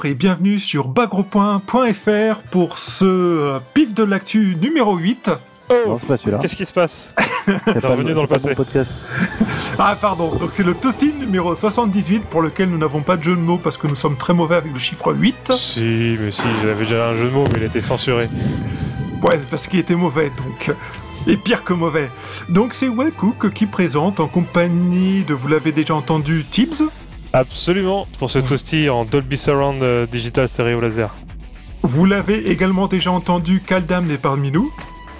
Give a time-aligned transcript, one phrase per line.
[0.00, 5.30] Bonjour et bienvenue sur bagropoint.fr pour ce euh, pif de l'actu numéro 8.
[5.86, 6.38] Non, c'est pas celui-là.
[6.40, 7.12] Qu'est-ce qui se passe
[7.66, 8.54] C'est revenu dans le passé.
[8.54, 8.90] podcast.
[9.78, 13.36] Ah pardon, donc c'est le toasting numéro 78 pour lequel nous n'avons pas de jeu
[13.36, 15.52] de mots parce que nous sommes très mauvais avec le chiffre 8.
[15.54, 18.30] Si, mais si, j'avais déjà un jeu de mots, mais il été censuré.
[19.22, 20.74] Ouais, parce qu'il était mauvais donc.
[21.26, 22.10] Et pire que mauvais.
[22.48, 26.84] Donc c'est Wellcook qui présente en compagnie de, vous l'avez déjà entendu, Tibbs.
[27.32, 31.14] Absolument, pour ce toasty en Dolby Surround euh, Digital Stereo Laser.
[31.82, 34.72] Vous l'avez également déjà entendu, Kaldam n'est parmi nous.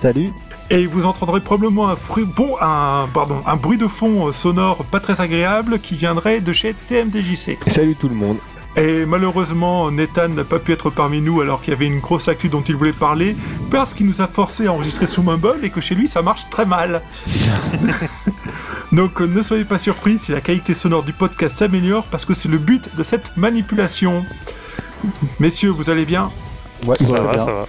[0.03, 0.31] Salut.
[0.71, 4.85] Et vous entendrez probablement un, fruit, bon, un, pardon, un bruit de fond euh, sonore
[4.91, 7.59] pas très agréable qui viendrait de chez TMDJC.
[7.69, 8.39] Salut tout le monde.
[8.77, 12.29] Et malheureusement, Nathan n'a pas pu être parmi nous alors qu'il y avait une grosse
[12.29, 13.37] actu dont il voulait parler
[13.71, 16.49] parce qu'il nous a forcé à enregistrer sous Mumble et que chez lui ça marche
[16.51, 17.03] très mal.
[18.93, 22.35] Donc euh, ne soyez pas surpris si la qualité sonore du podcast s'améliore parce que
[22.35, 24.25] c'est le but de cette manipulation.
[25.39, 26.31] Messieurs, vous allez bien?
[26.87, 27.47] Ouais, Ça va, bien.
[27.47, 27.67] ça va.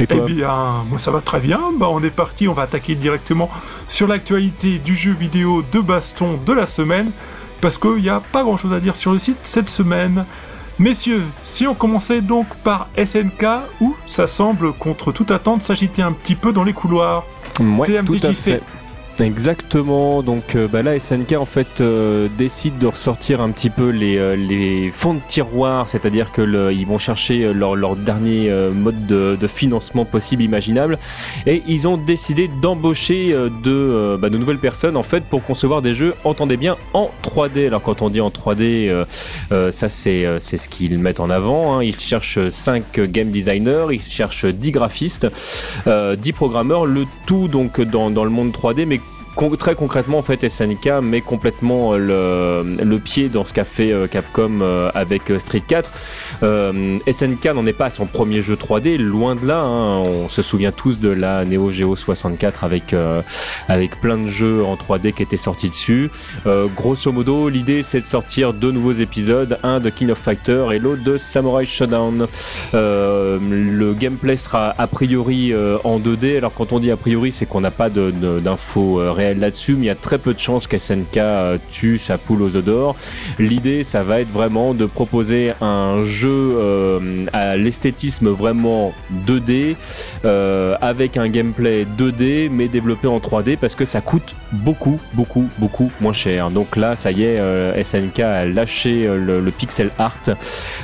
[0.00, 1.60] Et Eh bien, moi ça va très bien.
[1.78, 3.48] Bah, on est parti, on va attaquer directement
[3.88, 7.12] sur l'actualité du jeu vidéo de baston de la semaine,
[7.60, 10.24] parce qu'il n'y a pas grand chose à dire sur le site cette semaine.
[10.80, 13.46] Messieurs, si on commençait donc par SNK,
[13.80, 17.24] où ça semble, contre toute attente, s'agiter un petit peu dans les couloirs.
[17.60, 18.34] Ouais, tout à TMDJC.
[18.34, 18.62] fait.
[19.20, 23.90] Exactement, donc euh, bah là SNK en fait euh, décide de ressortir un petit peu
[23.90, 27.94] les, euh, les fonds de tiroir, c'est-à-dire que le- ils vont chercher euh, leur, leur
[27.94, 30.98] dernier mode de, de financement possible imaginable
[31.46, 35.94] et ils ont décidé d'embaucher de, bah, de nouvelles personnes en fait pour concevoir des
[35.94, 37.68] jeux, entendez bien, en 3D.
[37.68, 39.04] Alors quand on dit en 3D, euh,
[39.52, 41.84] euh, ça c'est ce qu'ils mettent en avant, hein.
[41.84, 45.28] ils cherchent 5 game designers, ils cherchent 10 graphistes,
[45.86, 49.00] euh, 10 programmeurs, le tout donc dans, dans le monde 3D mais
[49.58, 54.06] Très concrètement, en fait, SNK met complètement euh, le, pied dans ce qu'a fait euh,
[54.06, 55.90] Capcom euh, avec Street 4.
[56.42, 59.60] Euh, SNK n'en est pas à son premier jeu 3D, loin de là.
[59.60, 59.98] hein.
[60.00, 63.22] On se souvient tous de la Neo Geo 64 avec, euh,
[63.68, 66.10] avec plein de jeux en 3D qui étaient sortis dessus.
[66.76, 70.78] Grosso modo, l'idée c'est de sortir deux nouveaux épisodes, un de King of Fighter et
[70.78, 72.26] l'autre de Samurai Showdown.
[72.74, 75.52] Euh, le gameplay sera a priori
[75.84, 76.36] en 2D.
[76.38, 79.00] Alors quand on dit a priori, c'est qu'on n'a pas de- de- d'infos
[79.32, 82.56] là-dessus, mais il y a très peu de chances qu'SNK euh, tue sa poule aux
[82.56, 82.96] œufs d'or.
[83.38, 88.92] L'idée, ça va être vraiment de proposer un jeu euh, à l'esthétisme vraiment
[89.26, 89.76] 2D,
[90.24, 95.48] euh, avec un gameplay 2D, mais développé en 3D, parce que ça coûte beaucoup, beaucoup,
[95.58, 96.50] beaucoup moins cher.
[96.50, 100.18] Donc là, ça y est, SNK a lâché le, pixel art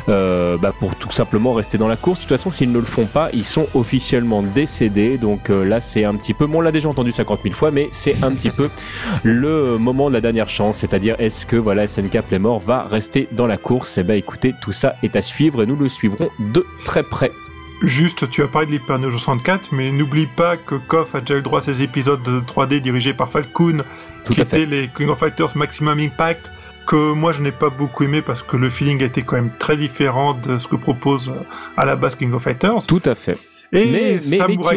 [0.07, 2.21] bah, pour tout simplement rester dans la course.
[2.21, 5.19] De toute façon, s'ils ne le font pas, ils sont officiellement décédés.
[5.19, 7.89] Donc là, c'est un petit peu, bon, on l'a déjà entendu 50 000 fois, mais
[7.91, 8.69] c'est un petit peu
[9.23, 10.79] le moment de la dernière chance.
[10.79, 13.99] C'est-à-dire, est-ce que voilà, SNK Playmore va rester dans la course?
[13.99, 17.31] Et ben, écoutez, tout ça est à suivre et nous le suivrons de très près.
[17.83, 21.35] Juste, tu as parlé de l'Hyper Neo 64, mais n'oublie pas que KOF a déjà
[21.35, 23.79] eu le droit à ses épisodes de 3D dirigés par Falcon,
[24.27, 26.51] Tout qui étaient les King of Fighters Maximum Impact,
[26.87, 29.79] que moi je n'ai pas beaucoup aimé parce que le feeling était quand même très
[29.79, 31.41] différent de ce que propose euh,
[31.79, 32.87] à la base King of Fighters.
[32.87, 33.39] Tout à fait.
[33.73, 34.77] Et Mais- mais- Samurai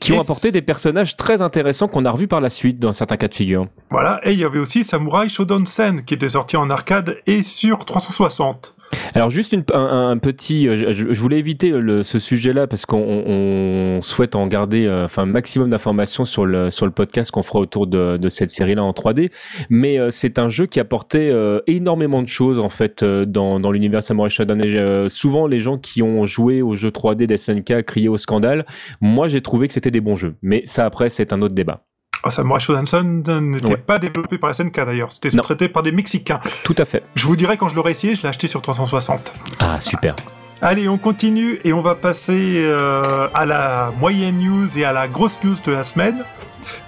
[0.00, 3.16] Qui ont apporté des personnages très intéressants qu'on a revus par la suite dans certains
[3.16, 3.66] cas de figure.
[3.90, 7.42] Voilà, et il y avait aussi Samurai Shodown Sen qui était sorti en arcade et
[7.42, 8.75] sur 360.
[9.14, 12.98] Alors juste une- un, petit, euh, je, je voulais éviter le- ce sujet-là parce qu'on
[12.98, 17.42] on souhaite en garder euh, enfin un maximum d'informations sur le sur le podcast qu'on
[17.42, 19.30] fera autour de, de cette série-là en 3D.
[19.70, 23.58] Mais euh, c'est un jeu qui apportait euh, énormément de choses en fait euh, dans,
[23.58, 24.60] dans l'univers Samurai Shodown.
[24.62, 28.66] Et, souvent les gens qui ont joué aux jeux 3D d'SNK criaient au scandale.
[29.00, 30.34] Moi j'ai trouvé que c'était des bons jeux.
[30.42, 31.84] Mais ça après c'est un autre débat.
[32.30, 33.76] Samurai Shodown Sen n'était Ouais.
[33.76, 36.40] pas développé par la SNK d'ailleurs, c'était traité par des Mexicains.
[36.64, 37.02] Tout à fait.
[37.14, 39.32] Je vous dirai quand je l'aurai essayé, je l'ai acheté sur 360.
[39.58, 40.14] Ah super.
[40.62, 45.06] Allez, on continue et on va passer euh, à la moyenne news et à la
[45.06, 46.24] grosse news de la semaine.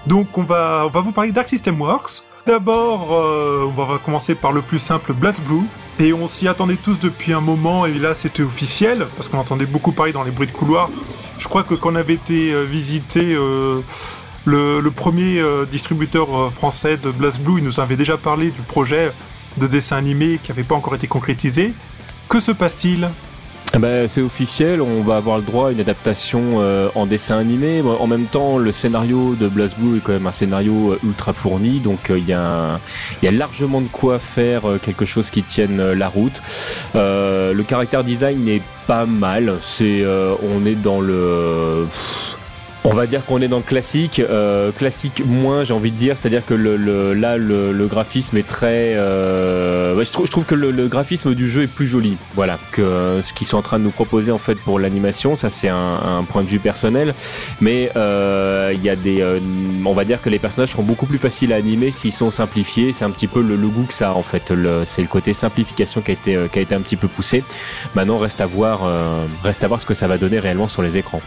[0.07, 2.23] Donc on va, on va vous parler d'Arc System Works.
[2.47, 5.61] D'abord, euh, on va commencer par le plus simple, Blast Blue.
[5.99, 9.65] Et on s'y attendait tous depuis un moment et là c'était officiel parce qu'on entendait
[9.65, 10.89] beaucoup parler dans les bruits de couloir.
[11.37, 13.81] Je crois que quand on avait été euh, visiter euh,
[14.49, 18.61] le, premier euh, distributeur euh, français de Blast Blue, il nous avait déjà parlé du
[18.61, 19.11] projet
[19.57, 21.73] de dessin animé qui n'avait pas encore été concrétisé.
[22.27, 23.09] Que se passe-t-il?
[23.71, 27.37] Ah bah, c'est officiel, on va avoir le droit à une adaptation euh, en dessin
[27.37, 27.83] animé.
[27.83, 32.09] En même temps, le scénario de BlazBlue est quand même un scénario ultra fourni, donc
[32.09, 32.79] il y, a
[33.21, 36.41] largement de quoi faire quelque chose qui tienne la route.
[36.95, 41.85] Le caractère design est pas mal, c'est, on est dans le...
[42.85, 46.15] On va dire qu'on est dans le classique, euh, classique moins, j'ai envie de dire,
[46.19, 48.95] c'est-à-dire que le, le- là, le, le graphisme est très.
[48.95, 52.57] euh, je, trouve, je trouve que le, le graphisme du jeu est plus joli, voilà,
[52.71, 55.35] que euh, ce qu'ils sont en train de nous proposer en fait pour l'animation.
[55.35, 57.13] Ça, c'est un, un point de vue personnel,
[57.59, 59.39] mais euh, il y a des, euh,
[59.85, 62.93] on va dire que les personnages seront beaucoup plus faciles à animer s'ils sont simplifiés.
[62.93, 64.53] C'est un petit peu le, goût que ça a en fait.
[64.85, 67.43] C'est le côté simplification qui a été, qui a été un petit peu poussé.
[67.93, 68.89] Maintenant, reste à voir,
[69.43, 71.21] reste à voir ce que ça va donner réellement sur les écrans.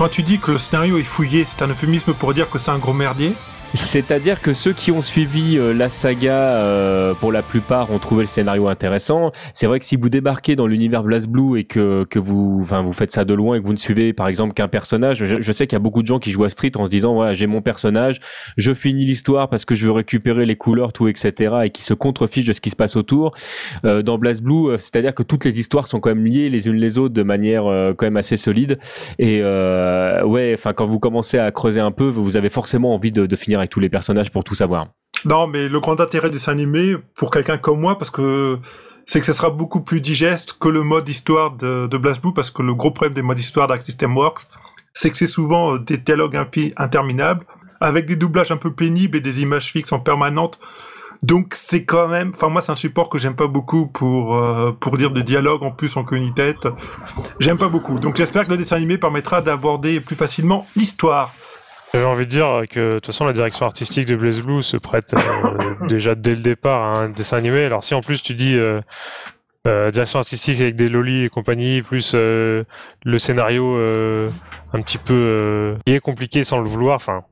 [0.00, 2.70] Quand tu dis que le scénario est fouillé, c'est un euphémisme pour dire que c'est
[2.70, 3.34] un gros merdier?
[3.74, 8.22] C'est-à-dire que ceux qui ont suivi euh, la saga, euh, pour la plupart, ont trouvé
[8.22, 9.30] le scénario intéressant.
[9.54, 12.92] C'est vrai que si vous débarquez dans l'univers BlazBlue et que, que vous, enfin, vous
[12.92, 15.52] faites ça de loin et que vous ne suivez par exemple qu'un personnage, je, je
[15.52, 17.32] sais qu'il y a beaucoup de gens qui jouent à Street en se disant voilà
[17.34, 18.18] j'ai mon personnage,
[18.56, 21.56] je finis l'histoire parce que je veux récupérer les couleurs, tout etc.
[21.64, 23.32] et qui se contrefichent de ce qui se passe autour.
[23.84, 26.76] Euh, dans BlazBlue, euh, c'est-à-dire que toutes les histoires sont quand même liées les unes
[26.76, 28.78] les autres de manière euh, quand même assez solide.
[29.18, 33.12] Et euh, ouais, enfin quand vous commencez à creuser un peu, vous avez forcément envie
[33.12, 34.88] de, de finir tous les personnages pour tout savoir.
[35.24, 38.58] Non, mais le grand intérêt de dessin animé, pour quelqu'un comme moi, parce que
[39.06, 42.62] c'est que ce sera beaucoup plus digeste que le mode histoire de, de parce que
[42.62, 44.42] le gros problème des modes histoire d'Arc System Works,
[44.92, 46.36] c'est que c'est souvent euh, des dialogues
[46.76, 47.44] interminables,
[47.80, 50.58] avec des doublages un peu pénibles et des images fixes en permanente.
[51.22, 54.72] Donc c'est quand même, enfin moi c'est un support que j'aime pas beaucoup pour euh,
[54.72, 56.66] pour dire des dialogues en plus en queue tête.
[57.40, 57.98] J'aime pas beaucoup.
[57.98, 61.34] Donc j'espère que le dessin animé permettra d'aborder plus facilement l'histoire.
[61.92, 64.76] J'avais envie de dire que de toute façon la direction artistique de Blaze Blue se
[64.76, 67.64] prête euh, déjà dès le départ à un dessin animé.
[67.64, 68.80] Alors si en plus tu dis euh,
[69.66, 72.64] euh, direction artistique avec des lolis et compagnie, plus euh,
[73.04, 74.30] le scénario euh,
[74.72, 77.24] un petit peu euh, qui est compliqué sans le vouloir, enfin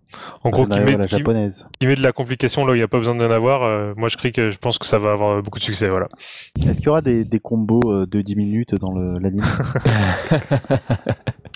[0.43, 1.69] en gros qui met, à la qui, japonaise.
[1.79, 3.93] qui met de la complication là où il n'y a pas besoin d'en avoir, euh,
[3.97, 5.89] moi je crie que je pense que ça va avoir beaucoup de succès.
[5.89, 6.09] Voilà.
[6.67, 9.45] Est-ce qu'il y aura des, des combos de 10 minutes dans l'anime?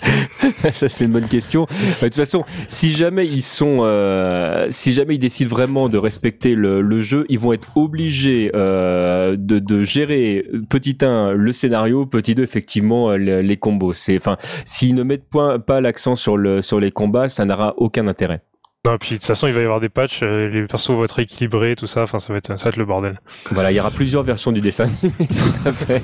[0.71, 1.65] Ça c'est une bonne question.
[1.71, 5.97] Euh, De toute façon, si jamais ils sont, euh, si jamais ils décident vraiment de
[5.97, 11.51] respecter le, le jeu, ils vont être obligés euh, de, de gérer petit 1 le
[11.51, 13.93] scénario, petit 2 effectivement euh, le- les combos.
[13.93, 18.07] C'est, enfin, s'ils ne mettent pas l'accent sur le sur les combats, ça n'aura aucun
[18.07, 18.41] intérêt.
[18.85, 21.05] Non, puis de toute façon il va y avoir des patchs, euh, les persos vont
[21.05, 23.17] être équilibrés, tout ça, enfin ça va être ça va être le bordel.
[23.51, 26.03] Voilà, il y aura plusieurs versions du dessin animé, tout à fait.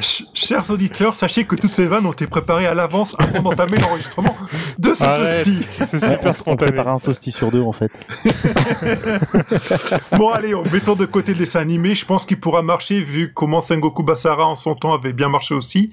[0.00, 3.76] Ch- Chers auditeurs, sachez que toutes ces vannes ont été préparées à l'avance avant d'entamer
[3.76, 4.34] l'enregistrement
[4.78, 5.44] de ce Arrête.
[5.44, 5.66] toasty.
[5.86, 6.72] C'est On- super On spontané.
[6.72, 7.92] prépare un toasty sur deux en fait.
[10.16, 13.34] Bon allez, on- mettons de côté le dessin animé, je pense qu'il pourra marcher vu
[13.34, 15.90] comment Sengoku Basara en son temps avait bien marché aussi.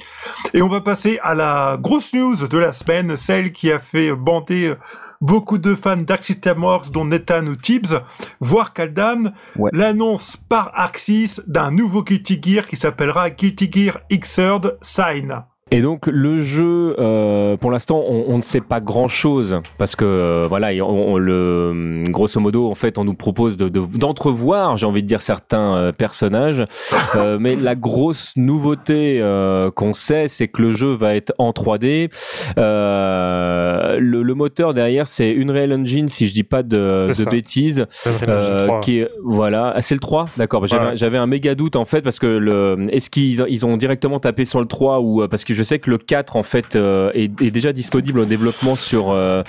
[0.53, 4.13] Et on va passer à la grosse news de la semaine, celle qui a fait
[4.13, 4.73] bander
[5.21, 7.95] beaucoup de fans System Works, dont Nathan ou Tibbs,
[8.39, 8.73] voire
[9.55, 9.71] Ouais.
[9.73, 15.43] l'annonce par Axis d'un nouveau Guilty Gear qui s'appellera Guilty Gear Xrd Sign.
[15.69, 20.05] Et donc le jeu, euh, pour l'instant, on, on ne sait pas grand-chose parce que
[20.05, 24.77] euh, voilà, on, on le grosso modo, en fait, on nous propose de- de- d'entrevoir,
[24.77, 26.63] j'ai envie de dire certains euh, personnages,
[27.15, 31.51] Euh, mais la grosse nouveauté euh, qu'on sait, c'est que le jeu va être en
[31.51, 32.09] 3D.
[32.57, 37.85] Euh, le, le moteur derrière, c'est Unreal Engine, si je dis pas de, de bêtises.
[38.05, 38.79] Unreal Engine Euh, 3.
[38.81, 41.17] qui est voilà Ah, c'est le 3 d'accord j'avais Ouais.
[41.17, 44.59] un méga doute en fait parce que le est-ce qu'ils ils ont directement tapé sur
[44.59, 47.51] le 3 ou parce que je sais que le 4 en fait euh, est, est
[47.51, 49.41] déjà disponible au développement sur euh,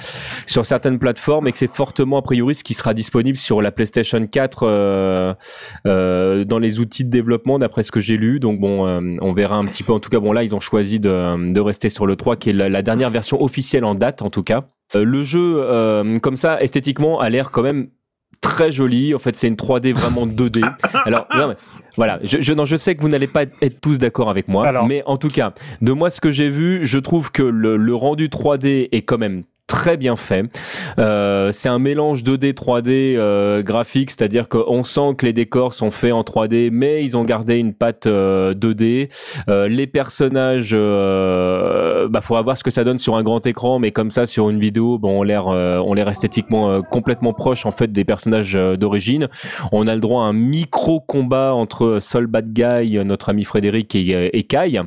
[0.47, 3.71] sur certaines plateformes et que c'est fortement a priori ce qui sera disponible sur la
[3.71, 5.35] PlayStation 4 euh,
[5.87, 8.41] euh, dans les outils de développement d'après ce que j'ai lu.
[8.41, 9.93] Donc bon euh, on verra un petit peu.
[9.93, 12.51] En tout cas bon là ils ont choisi de, de rester sur le 3 qui
[12.51, 14.65] est la, la dernière version officielle en date en tout cas.
[14.97, 17.89] Euh, le jeu euh, comme ça esthétiquement a l'air quand même
[18.41, 19.15] très joli.
[19.15, 20.63] En fait, c'est une 3D vraiment 2D.
[21.05, 21.55] Alors, non, mais,
[21.97, 24.49] voilà, je, je, non, je sais que vous n'allez pas être, être tous d'accord avec
[24.49, 24.87] moi, Alors.
[24.87, 27.95] mais en tout cas, de moi, ce que j'ai vu, je trouve que le, le
[27.95, 30.47] rendu 3D est quand même très bien fait.
[30.99, 35.93] Euh, c'est un mélange 2D 3D euh, graphique, c'est-à-dire qu'on sent que les décors sont
[35.93, 39.09] faits en 3D, mais ils ont gardé une patte euh, 2D.
[39.49, 43.79] Euh, les personnages, euh, bah faudra voir ce que ça donne sur un grand écran,
[43.79, 47.35] mais comme ça sur une vidéo, bon, on l'air, euh, on l'air esthétiquement euh, complètement
[47.35, 49.29] proche en fait des personnages euh, d'origine.
[49.71, 53.95] On a le droit à un micro combat entre Sol Bad Guy, notre ami Frédéric
[53.95, 54.81] et, euh, et Kai.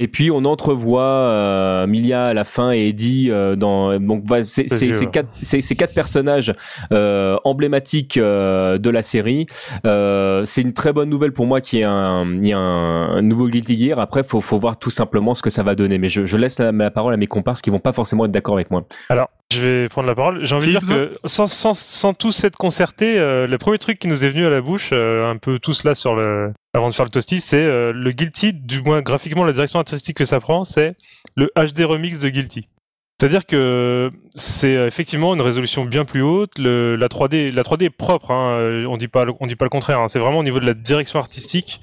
[0.00, 4.44] Et puis on entrevoit euh, Milia à la fin et Eddie euh, dans donc voilà,
[4.44, 6.52] c'est c'est quatre c'est c'est quatre personnages
[6.92, 9.46] euh, emblématiques euh, de la série.
[9.86, 13.16] Euh, c'est une très bonne nouvelle pour moi qu'il y ait un y a un,
[13.16, 13.98] un nouveau Guilty Gear.
[13.98, 15.98] Après faut faut voir tout simplement ce que ça va donner.
[15.98, 18.30] Mais je, je laisse la, la parole à mes comparses qui vont pas forcément être
[18.30, 18.84] d'accord avec moi.
[19.08, 20.44] Alors, je vais prendre la parole.
[20.44, 23.98] J'ai envie de dire que sans, sans, sans tous s'être concertés, euh, le premier truc
[23.98, 26.90] qui nous est venu à la bouche, euh, un peu tous là sur le, avant
[26.90, 30.26] de faire le toasty, c'est euh, le Guilty, du moins graphiquement la direction artistique que
[30.26, 30.96] ça prend, c'est
[31.34, 32.68] le HD remix de Guilty.
[33.18, 36.56] C'est-à-dire que c'est effectivement une résolution bien plus haute.
[36.56, 38.30] Le, la 3D, la 3D est propre.
[38.30, 39.98] Hein, on dit pas, on dit pas le contraire.
[39.98, 40.06] Hein.
[40.06, 41.80] C'est vraiment au niveau de la direction artistique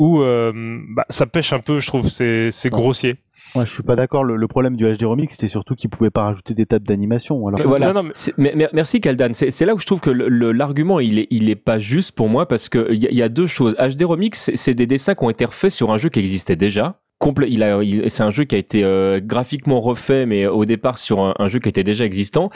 [0.00, 1.78] où euh, bah, ça pêche un peu.
[1.78, 3.16] Je trouve c'est c'est grossier.
[3.54, 4.24] Ouais, je suis pas d'accord.
[4.24, 7.46] Le, le, problème du HD Remix, c'était surtout qu'il pouvait pas rajouter des tables d'animation.
[7.46, 7.60] Alors...
[7.66, 7.92] Voilà.
[7.92, 8.68] Non, non, mais...
[8.72, 9.32] merci Kaldan.
[9.34, 12.46] C'est là où je trouve que l'argument il est, il est pas juste pour moi
[12.46, 13.74] parce que il y, y, a deux choses.
[13.76, 17.01] HD Remix, c'est des dessins qui ont été refaits sur un jeu qui existait déjà
[17.46, 21.48] il c'est un jeu qui a été euh, graphiquement refait, mais au départ sur un,
[21.48, 22.50] jeu qui était déjà existant.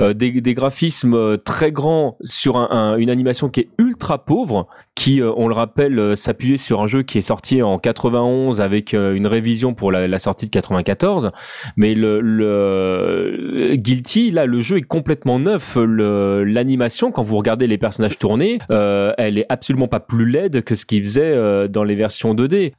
[0.00, 5.20] Euh, des, graphismes euh, très grands sur un, une animation qui est ultra pauvre, qui,
[5.22, 9.74] on le rappelle, s'appuyait sur un jeu qui est sorti en 91 avec une révision
[9.74, 11.30] pour la, sortie de 94.
[11.76, 15.76] Mais le, Guilty, là, le jeu est complètement neuf.
[15.76, 20.84] L'animation, quand vous regardez les personnages tournés, elle est absolument pas plus laide que ce
[20.84, 22.72] qu'ils faisaient dans les versions 2D.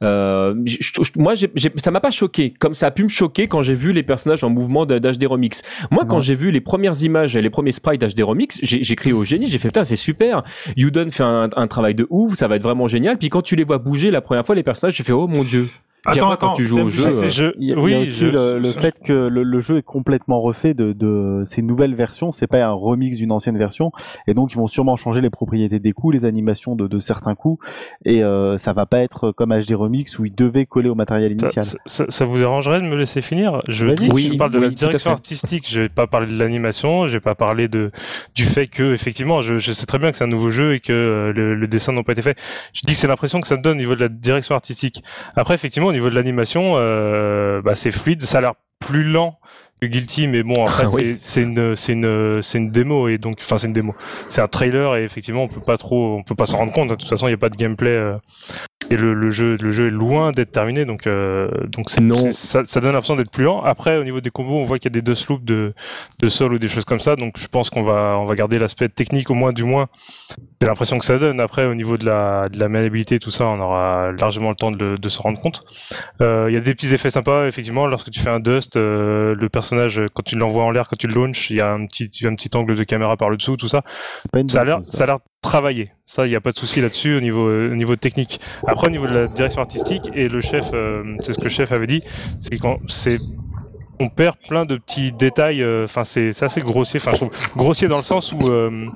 [1.16, 3.92] moi, moi, ça m'a pas choqué, comme ça a pu me choquer quand j'ai vu
[3.92, 5.62] les personnages en mouvement d'HD Remix.
[5.90, 9.24] Moi, quand j'ai vu les premières images, les premiers sprites d'HD Remix, j'ai crié au
[9.24, 10.42] génie, j'ai fait putain, c'est super.
[10.76, 13.18] Yudon fait un, un, travail de ouf, ça va être vraiment génial.
[13.18, 15.44] Puis quand tu les vois bouger la première fois, les personnages, j'ai fait oh mon
[15.44, 15.68] dieu.
[16.06, 18.98] Attends, attends, quand tu joues au jeu, euh, il y a, oui, aussi le, fait
[19.00, 22.32] que le, jeu est complètement refait de, de ces nouvelles versions.
[22.32, 23.92] C'est pas un remix d'une ancienne version,
[24.26, 27.34] et donc ils vont sûrement changer les propriétés des coups, les animations de, de certains
[27.34, 27.64] coups,
[28.04, 31.32] et euh, ça va pas être comme HD Remix où il devait coller au matériel
[31.32, 31.64] initial.
[31.64, 33.60] Ça, ça, vous dérangerait de me laisser finir?
[33.68, 35.68] Je, oui, je parle de la direction artistique.
[35.68, 37.08] Je vais pas parler de l'animation.
[37.08, 37.90] Je vais pas parler de
[38.34, 40.80] du fait que effectivement, je, je sais très bien que c'est un nouveau jeu et
[40.80, 42.38] que euh, le, le dessin n'a pas été fait.
[42.72, 45.02] Je dis que c'est l'impression que ça me donne au niveau de la direction artistique.
[45.36, 48.22] Après, effectivement au niveau de l'animation, euh, bah, c'est fluide.
[48.22, 49.38] Ça a l'air plus lent
[49.88, 53.58] Guilty, mais bon, après, ah c'est une, c'est une, c'est une démo et donc, enfin,
[53.58, 53.94] c'est une démo.
[54.28, 56.90] C'est un trailer et effectivement, on peut pas trop, on peut pas s'en rendre compte.
[56.90, 57.90] De toute façon, il n'y a pas de gameplay.
[57.90, 58.16] Euh,
[58.90, 62.00] et le, le, jeu, le jeu est loin d'être terminé, donc euh, donc c'est,
[62.32, 63.62] ça, ça, donne l'impression d'être plus lent.
[63.62, 65.74] Après, au niveau des combos, on voit qu'il y a des deux loops de,
[66.18, 68.58] de sol ou des choses comme ça, donc je pense qu'on va on va garder
[68.58, 69.86] l'aspect technique au moins, du moins.
[70.60, 71.38] C'est l'impression que ça donne.
[71.38, 74.72] Après, au niveau de la de la maniabilité, tout ça, on aura largement le temps
[74.72, 75.62] de, de se rendre compte.
[76.20, 79.36] Euh, il y a des petits effets sympas, effectivement, lorsque tu fais un dust, euh,
[79.36, 79.69] le personnage
[80.14, 82.34] quand tu l'envoies en l'air, quand tu le launches, il y a un petit un
[82.34, 83.82] petit angle de caméra par le dessous, tout ça.
[84.48, 85.92] Ça a l'air ça a l'air travailler.
[86.06, 88.40] Ça, il n'y a pas de souci là-dessus au niveau, au niveau technique.
[88.66, 91.50] Après, au niveau de la direction artistique, et le chef, euh, c'est ce que le
[91.50, 92.02] chef avait dit,
[92.40, 93.16] c'est quand c'est
[94.00, 95.62] on perd plein de petits détails.
[95.62, 97.00] Euh, enfin, c'est assez grossier.
[97.00, 98.86] Enfin, je trouve grossier dans le sens où euh,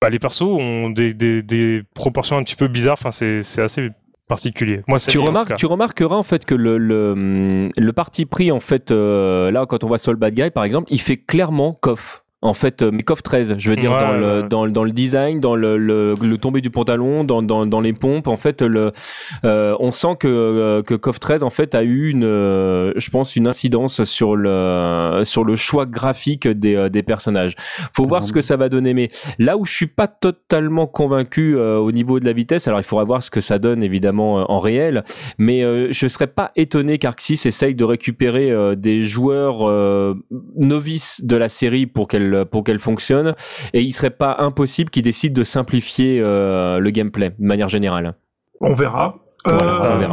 [0.00, 2.98] bah, les persos ont des, des, des, proportions un petit peu bizarres.
[2.98, 3.90] Enfin, c'est assez
[4.34, 4.82] particulier.
[4.88, 8.90] Moi, tu, remarques, tu remarqueras en fait que le, le, le parti pris en fait
[8.90, 12.82] là quand on voit Soul Bad Guy par exemple, il fait clairement coff en fait
[12.82, 16.14] euh, Mekov 13 je veux dire dans, le, dans, dans, le design dans le, le,
[16.20, 18.92] le tombé du pantalon dans, dans, dans, les pompes en fait le
[19.44, 23.34] euh, on sent que euh, que CoF 13 en fait a eu une je pense
[23.34, 27.54] une incidence sur le sur le choix graphique des, des personnages.
[27.94, 29.08] Faut voir ce que ça va donner mais
[29.38, 33.04] là où je suis pas totalement convaincu au niveau de la vitesse alors il faudra
[33.04, 35.02] voir ce que ça donne évidemment en réel
[35.38, 40.14] mais je serais pas étonné qu'Arxis essaye de récupérer des joueurs
[40.56, 43.34] novices de la série pour qu'elle pour qu'elle fonctionne.
[43.72, 48.14] Et il serait pas impossible qu'ils décident de simplifier euh, le gameplay de manière générale.
[48.60, 49.16] On verra.
[49.46, 50.06] Euh,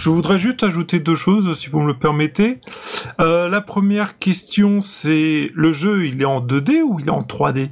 [0.00, 2.60] je voudrais juste ajouter deux choses, si vous me le permettez.
[3.20, 7.20] Euh, la première question, c'est le jeu, il est en 2D ou il est en
[7.20, 7.70] 3D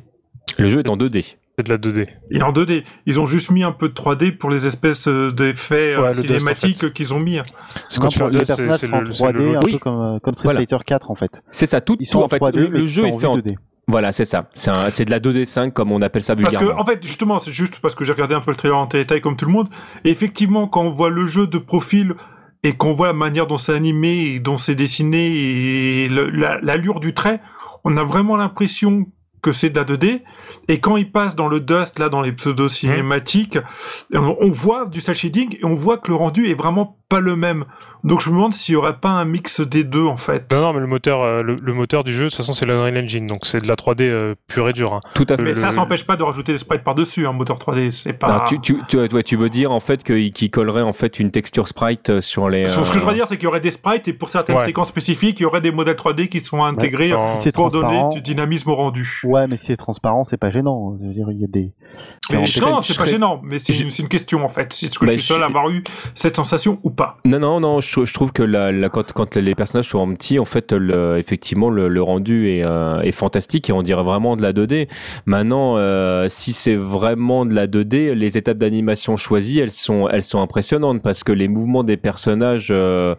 [0.58, 1.34] Le jeu est en 2D.
[1.58, 2.06] C'est de la 2D.
[2.30, 2.84] Il est en 2D.
[3.06, 7.18] Ils ont juste mis un peu de 3D pour les espèces d'effets cinématiques qu'ils ont
[7.18, 7.40] mis.
[7.88, 11.16] C'est quand les personnages sont en 3D, un peu comme, comme Street Fighter 4 en
[11.16, 11.42] fait.
[11.50, 11.96] C'est ça, tout.
[11.98, 13.56] Ils sont en, fait, le, jeu est fait en 2D.
[13.90, 14.48] Voilà, c'est ça.
[14.52, 16.68] C'est de la 2D5 comme on appelle ça vulgairement.
[16.68, 18.76] Parce que, en fait, justement, c'est juste parce que j'ai regardé un peu le trailer
[18.76, 19.68] en détail comme tout le monde.
[20.04, 22.14] Et effectivement, quand on voit le jeu de profil
[22.62, 27.14] et qu'on voit la manière dont c'est animé et dont c'est dessiné et l'allure du
[27.14, 27.40] trait,
[27.84, 29.06] on a vraiment l'impression
[29.42, 30.22] que c'est de la 2D.
[30.68, 33.58] Et quand il passe dans le dust, là, dans les pseudo-cinématiques,
[34.12, 37.20] on, on, voit du cel shading et on voit que le rendu est vraiment pas
[37.20, 37.64] le même.
[38.02, 40.50] Donc je me demande s'il y aurait pas un mix des deux en fait.
[40.52, 42.96] Non, non, mais le moteur, euh, le, moteur du jeu, de toute façon, c'est l'Unreal
[42.96, 44.94] Engine, donc c'est de la 3D euh, pure et dure.
[44.94, 45.00] Hein.
[45.14, 45.42] Tout à fait.
[45.42, 48.46] Mais ça s'empêche pas de rajouter des sprites par dessus, un moteur 3D, c'est pas.
[48.48, 52.08] tu, tu, tu, tu, veux dire en fait qu'il collerait en fait une texture sprite
[52.08, 52.68] euh, sur les.
[52.68, 54.88] Ce que je veux dire, c'est qu'il y aurait des sprites et pour certaines séquences
[54.88, 57.12] spécifiques, il y aurait des modèles 3D qui sont intégrés
[57.52, 59.20] pour donner du dynamisme au rendu.
[59.24, 60.96] Ouais, mais si c'est transparent, c'est pas gênant.
[61.00, 61.72] Je veux dire, il y a des.
[62.30, 64.72] Mais non, c'est pas gênant, mais c'est une, une, question en fait.
[64.72, 67.18] C'est ce que je suis seul à avoir eu cette sensation ou pas?
[67.24, 70.44] Non, non, non je, trouve que la, quand, quand, les personnages sont en petit, en
[70.44, 74.52] fait, le, effectivement, le, rendu est, euh, est, fantastique et on dirait vraiment de la
[74.52, 74.88] 2D.
[75.26, 80.22] Maintenant, euh, si c'est vraiment de la 2D, les étapes d'animation choisies, elles sont, elles
[80.22, 82.68] sont impressionnantes parce que les mouvements des personnages.
[82.70, 83.14] Euh,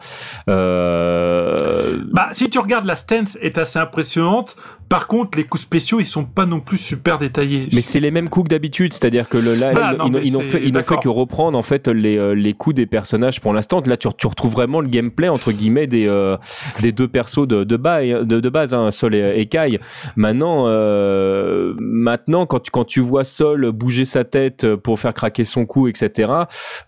[2.11, 4.55] bah, si tu regardes la stance est assez impressionnante.
[4.91, 7.69] Par contre, les coups spéciaux, ils sont pas non plus super détaillés.
[7.71, 10.59] Mais c'est les mêmes coups que d'habitude, c'est-à-dire que le, là, bah, ils, n'ont fait,
[10.59, 13.81] fait, que reprendre en fait les, les coups des personnages pour l'instant.
[13.85, 16.35] Là, tu, tu, retrouves vraiment le gameplay entre guillemets des, euh,
[16.81, 19.79] des deux persos de, de, base, de, de base hein, Sol et, Kai.
[20.17, 25.45] Maintenant, euh, maintenant quand, tu, quand tu vois Sol bouger sa tête pour faire craquer
[25.45, 26.33] son cou, etc.,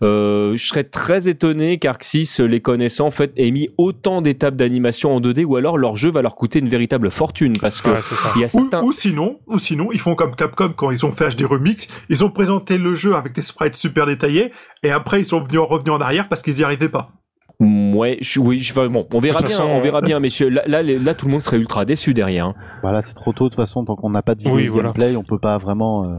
[0.02, 5.16] euh, je serais très étonné qu'Arxis, les connaissant, en fait, ait mis autant d'étapes d'animation
[5.16, 7.93] en 2D ou alors leur jeu va leur coûter une véritable fortune parce que
[8.36, 8.82] il y a certains...
[8.82, 12.24] ou, sinon, ou sinon, ils font comme Capcom quand ils ont fait HD Remix, ils
[12.24, 15.92] ont présenté le jeu avec des sprites super détaillés et après ils sont venus revenus
[15.92, 17.12] en arrière parce qu'ils n'y arrivaient pas.
[17.60, 20.48] Ouais, je, oui, je, bon, on verra bien, on verra bien, messieurs.
[20.48, 22.46] Là, là, là, tout le monde serait ultra déçu derrière.
[22.46, 22.54] Hein.
[22.82, 25.22] Voilà, c'est trop tôt de toute façon, tant qu'on n'a pas de vidéo gameplay, on
[25.22, 26.16] peut pas vraiment, euh,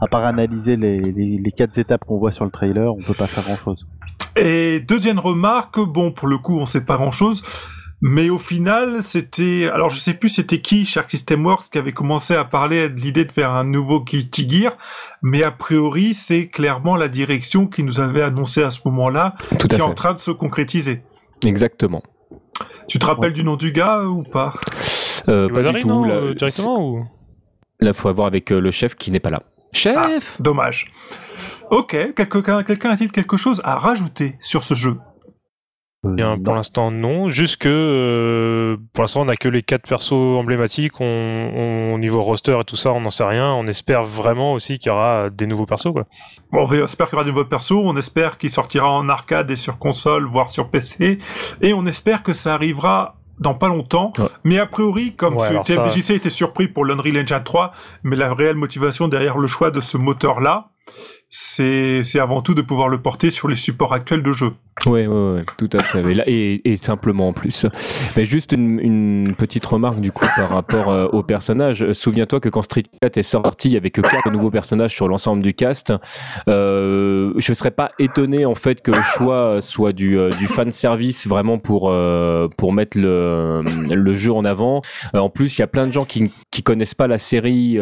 [0.00, 3.14] à part analyser les, les, les quatre étapes qu'on voit sur le trailer, on peut
[3.14, 3.86] pas faire grand chose.
[4.36, 7.42] Et deuxième remarque, bon, pour le coup, on sait pas grand chose.
[8.00, 11.92] Mais au final, c'était, alors je sais plus c'était qui, Shark System Works, qui avait
[11.92, 14.76] commencé à parler de l'idée de faire un nouveau Guilty Gear,
[15.20, 19.74] mais a priori, c'est clairement la direction qui nous avait annoncé à ce moment-là, qui
[19.74, 21.02] est en train de se concrétiser.
[21.44, 22.02] Exactement.
[22.86, 24.54] Tu te rappelles du nom du gars ou pas?
[25.28, 26.04] Euh, Pas du tout.
[26.04, 27.04] Là, directement ou?
[27.80, 29.42] Là, faut avoir avec euh, le chef qui n'est pas là.
[29.72, 30.86] Chef ah, Dommage.
[31.70, 34.96] Ok, quelqu'un quelqu'un a-t-il quelque chose à rajouter sur ce jeu?
[36.04, 37.28] Bien, pour l'instant, non.
[37.28, 41.00] Juste que euh, pour l'instant, on n'a que les quatre persos emblématiques.
[41.00, 43.52] On, au niveau roster et tout ça, on n'en sait rien.
[43.52, 45.92] On espère vraiment aussi qu'il y aura des nouveaux persos.
[45.92, 46.04] Quoi.
[46.52, 47.72] on espère qu'il y aura des nouveaux persos.
[47.72, 51.18] On espère qu'il sortira en arcade et sur console, voire sur PC.
[51.62, 54.12] Et on espère que ça arrivera dans pas longtemps.
[54.44, 57.72] Mais a priori, comme ouais, TFDJC était surpris pour l'Unreal Engine 3,
[58.04, 60.70] mais la réelle motivation derrière le choix de ce moteur-là,
[61.30, 64.52] c'est avant tout de pouvoir le porter sur les supports actuels de jeu.
[64.86, 66.02] Oui, ouais, ouais, tout à fait.
[66.26, 67.66] Et, simplement en plus.
[68.16, 71.92] Mais juste une, petite remarque du coup par rapport euh, au personnage.
[71.92, 75.08] Souviens-toi que quand Street 4 est sorti, il y avait que quatre nouveaux personnages sur
[75.08, 75.92] l'ensemble du cast.
[76.48, 80.46] Euh, je ne serais pas étonné en fait que le choix soit du, euh, du
[80.46, 81.92] fan service vraiment pour
[82.56, 84.82] pour mettre le, le jeu en avant.
[85.14, 87.78] en plus, il y a plein de gens qui qui connaissent pas la série,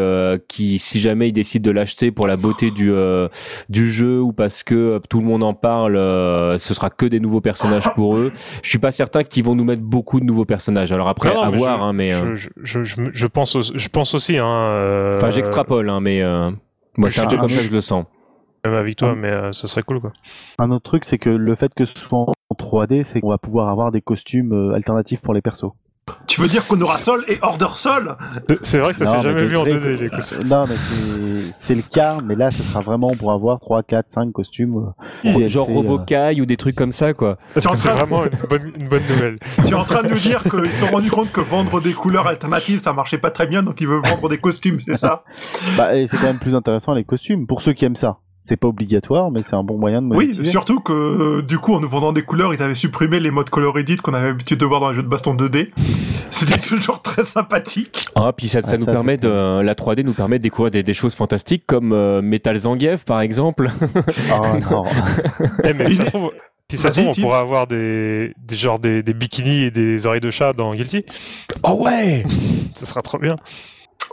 [0.48, 2.92] qui si jamais ils décident de l'acheter pour la beauté du
[3.68, 7.40] du jeu ou parce que tout le monde en parle, ce sera que des nouveaux
[7.40, 8.32] personnages pour eux.
[8.62, 10.92] Je suis pas certain qu'ils vont nous mettre beaucoup de nouveaux personnages.
[10.92, 14.38] Alors après, à voir, hein, mais euh, je, je, je, pense, je pense aussi.
[14.38, 16.50] Hein, euh, Enfin, j'extrapole, hein, mais euh,
[16.96, 18.06] moi, c'est un peu comme ça que je le sens.
[18.64, 20.12] Même avec toi, mais ça serait cool, quoi.
[20.58, 23.38] Un autre truc, c'est que le fait que ce soit en 3D, c'est qu'on va
[23.38, 25.72] pouvoir avoir des costumes alternatifs pour les persos.
[26.26, 28.14] Tu veux dire qu'on aura Sol et Order Sol
[28.62, 30.46] C'est vrai que ça s'est jamais vu en 2D les costumes.
[30.46, 30.74] Non mais
[31.52, 34.92] c'est le cas, mais là ce sera vraiment pour avoir 3, 4, 5 costumes.
[35.24, 37.38] Euh, genre Robokai ou des trucs comme ça quoi.
[37.54, 39.38] C'est vraiment une bonne, une bonne, nouvelle.
[39.64, 41.92] Tu es en train de nous dire qu'ils se sont rendus compte que vendre des
[41.92, 45.24] couleurs alternatives ça marchait pas très bien donc ils veulent vendre des costumes, c'est ça
[45.76, 48.68] Bah c'est quand même plus intéressant les costumes pour ceux qui aiment ça c'est pas
[48.68, 50.42] obligatoire, mais c'est un bon moyen de monétiser.
[50.42, 53.32] Oui, surtout que euh, du coup, en nous vendant des couleurs, ils avaient supprimé les
[53.32, 55.70] modes color edit qu'on avait l'habitude de voir dans les jeux de baston 2D.
[56.30, 58.04] C'était toujours très sympathique.
[58.14, 60.94] Ah, puis ça, ça ah, nous permet de, la 3D nous permet de découvrir des,
[60.94, 63.68] choses fantastiques comme euh, Metal Zangief, par exemple.
[64.32, 64.84] oh non.
[65.64, 65.86] Eh, mais
[66.70, 70.06] si ça se trouve, on pourra avoir des, des genres des, des bikinis et des
[70.06, 71.04] oreilles de chat dans Guilty.
[71.64, 72.24] Oh ouais!
[72.76, 73.36] ça sera trop bien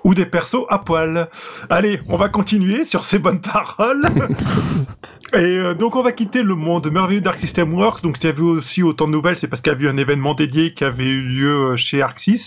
[0.03, 1.29] ou des persos à poil.
[1.69, 4.05] Allez, on va continuer sur ces bonnes paroles.
[5.33, 8.03] Et euh, donc on va quitter le monde merveilleux d'Arc System Works.
[8.03, 9.97] Donc s'il y avait aussi autant de nouvelles, c'est parce qu'il y a eu un
[9.97, 12.45] événement dédié qui avait eu lieu euh, chez Arxis,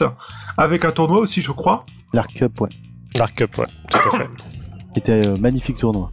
[0.56, 1.84] avec un tournoi aussi, je crois.
[2.12, 2.68] L'Arc Cup, ouais.
[3.16, 4.28] L'Arc Cup, ouais, tout à fait.
[4.94, 6.10] C'était un euh, magnifique tournoi.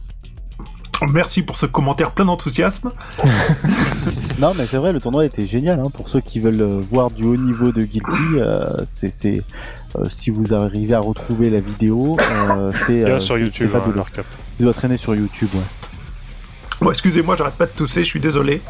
[1.12, 2.92] Merci pour ce commentaire plein d'enthousiasme.
[4.38, 5.80] non, mais c'est vrai, le tournoi était génial.
[5.80, 5.90] Hein.
[5.92, 8.40] Pour ceux qui veulent voir du haut niveau de Guilty,
[8.86, 9.42] c'est
[9.98, 13.70] euh, si vous arrivez à retrouver la vidéo, euh, c'est euh, sur YouTube.
[13.74, 14.04] Hein,
[14.58, 15.60] Il doit traîner sur YouTube, ouais.
[16.80, 18.60] Bon, excusez-moi, j'arrête pas de tousser, je suis désolé.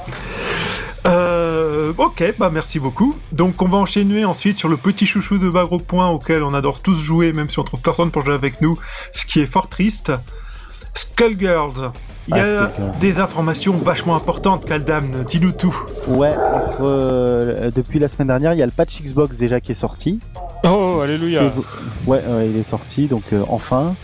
[1.96, 3.16] ok, bah merci beaucoup.
[3.32, 6.80] Donc on va enchaîner ensuite sur le petit chouchou de Bagro Point auquel on adore
[6.80, 8.78] tous jouer, même si on trouve personne pour jouer avec nous,
[9.12, 10.12] ce qui est fort triste.
[10.94, 11.92] Skullgirls.
[12.28, 15.76] Il y a ah, des informations vachement importantes, Kaldam, dis-nous tout.
[16.08, 16.34] Ouais,
[17.74, 20.20] depuis la semaine dernière, il y a le patch Xbox déjà qui est sorti.
[20.64, 21.52] Oh, alléluia.
[22.06, 23.94] Ouais, il est sorti, donc euh, enfin.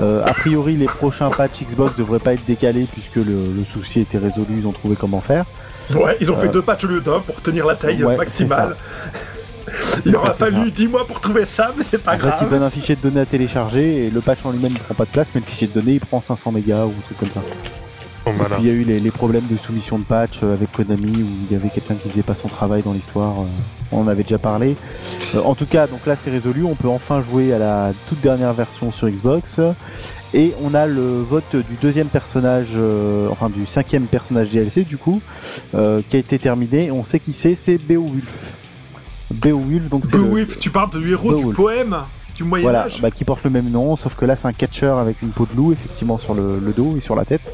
[0.00, 4.18] Euh, a priori, les prochains patchs Xbox devraient pas être décalés puisque le, souci était
[4.18, 5.44] résolu, ils ont trouvé comment faire.
[5.94, 8.76] Ouais, ils ont fait deux patchs au lieu d'un pour tenir la taille maximale.
[10.04, 12.34] Il aura fallu 10 mois pour trouver ça, mais c'est pas en grave.
[12.34, 14.72] En fait, ils donnent un fichier de données à télécharger et le patch en lui-même
[14.72, 16.90] il prend pas de place, mais le fichier de données il prend 500 mégas ou
[16.90, 17.42] un truc comme ça.
[18.26, 21.26] Puis il y a eu les, problèmes de soumission de patch euh, avec Konami où
[21.48, 23.40] il y avait quelqu'un qui faisait pas son travail dans l'histoire.
[23.40, 23.44] Euh,
[23.92, 24.74] on en avait déjà parlé.
[25.36, 26.64] Euh, en tout cas, donc là c'est résolu.
[26.64, 29.60] On peut enfin jouer à la toute dernière version sur Xbox.
[30.34, 32.76] Et on a le vote du deuxième personnage,
[33.30, 35.22] enfin du cinquième personnage DLC du coup,
[35.70, 36.90] qui a été terminé.
[36.90, 38.52] On sait qui c'est, c'est Beowulf.
[39.32, 40.16] Beowulf, donc c'est.
[40.16, 41.96] Beowulf, tu parles du héros du poème
[42.36, 44.86] du Moyen voilà, bah, qui porte le même nom, sauf que là c'est un catcher
[44.86, 47.50] avec une peau de loup effectivement sur le dos et sur la tête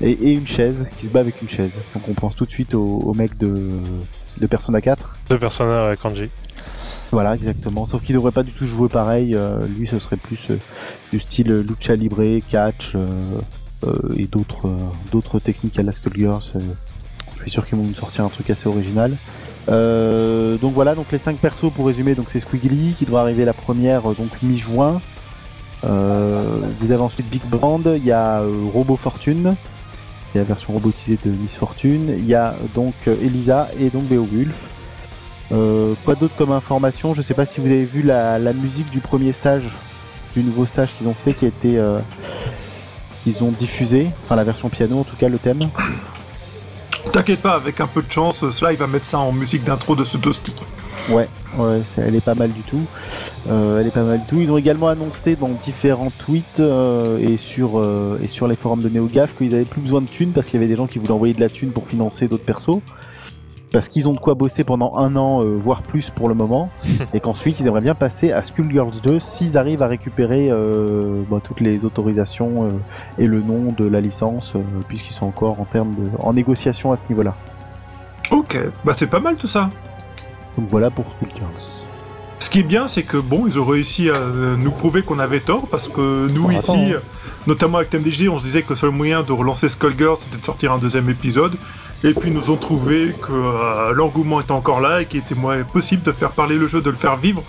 [0.00, 1.80] et, une chaise, qui se bat avec une chaise.
[1.94, 3.70] Donc on pense tout de suite au, mec de,
[4.38, 5.16] de Persona 4.
[5.30, 6.30] De Persona Kanji.
[7.12, 7.86] Voilà, exactement.
[7.86, 9.34] Sauf qu'il devrait pas du tout jouer pareil.
[9.34, 10.58] Euh, lui, ce serait plus euh,
[11.12, 14.68] du style lucha libre, catch euh, et d'autres
[15.12, 16.52] d'autres techniques à la Skullgirls.
[17.36, 19.14] je suis sûr qu'ils vont nous sortir un truc assez original.
[19.68, 23.52] Donc voilà, donc les 5 persos pour résumer, donc c'est Squiggly qui doit arriver la
[23.52, 25.00] première donc mi-juin.
[25.82, 29.56] vous avez ensuite Big Brand, il y a Robo Fortune,
[30.36, 32.14] la version robotisée de Miss Fortune.
[32.18, 34.62] Il y a donc euh, Elisa et donc Beowulf.
[35.52, 37.14] Euh, quoi d'autre comme information?
[37.14, 39.74] Je sais pas si vous avez vu la, musique du premier stage,
[40.34, 41.98] du nouveau stage qu'ils ont fait, qui a été, euh,
[43.26, 45.60] ils ont diffusé, enfin la version piano en tout cas le thème.
[47.16, 49.96] T'inquiète pas, avec un peu de chance, cela il va mettre ça en musique d'intro
[49.96, 50.52] de ce toasty.
[51.08, 52.84] Ouais, ouais, elle est pas mal du tout.
[53.48, 54.38] Euh, elle est pas mal du tout.
[54.38, 58.82] Ils ont également annoncé dans différents tweets euh, et sur euh, et sur les forums
[58.82, 60.98] de NeoGaf qu'ils avaient plus besoin de thunes parce qu'il y avait des gens qui
[60.98, 62.82] voulaient envoyer de la thune pour financer d'autres persos.
[63.76, 66.70] Parce qu'ils ont de quoi bosser pendant un an, voire plus pour le moment,
[67.12, 70.50] et qu'ensuite ils aimeraient bien passer à Skullgirls 2 s'ils arrivent à récupérer
[71.30, 72.70] bah, toutes les autorisations
[73.18, 74.54] et le nom de la licence,
[74.88, 77.34] puisqu'ils sont encore en termes de en négociation à ce niveau-là.
[78.30, 79.68] Ok, bah c'est pas mal tout ça.
[80.56, 81.84] Donc voilà pour Skullgirls.
[82.38, 84.18] Ce qui est bien, c'est que bon, ils ont réussi à
[84.58, 87.00] nous prouver qu'on avait tort, parce que nous ici, hein.
[87.46, 90.44] notamment avec TMDG, on se disait que le seul moyen de relancer Skullgirls, c'était de
[90.46, 91.58] sortir un deuxième épisode.
[92.04, 95.34] Et puis nous ont trouvé que euh, l'engouement était encore là et qu'il était
[95.72, 97.42] possible de faire parler le jeu, de le faire vivre,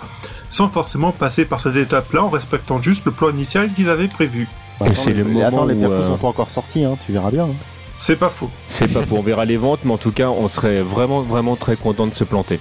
[0.50, 4.48] sans forcément passer par cette étape-là, en respectant juste le plan initial qu'ils avaient prévu.
[4.94, 7.44] c'est le moment attends, les persos euh, sont pas encore sortis, hein, tu verras bien.
[7.44, 7.54] Hein.
[7.98, 8.50] C'est pas faux.
[8.68, 11.56] C'est pas faux, on verra les ventes, mais en tout cas, on serait vraiment, vraiment
[11.56, 12.60] très content de se planter.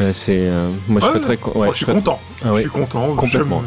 [0.00, 1.38] Euh, c'est euh, moi je, très...
[1.72, 2.18] je suis content.
[2.44, 3.14] Ah je suis content.
[3.14, 3.62] Complètement.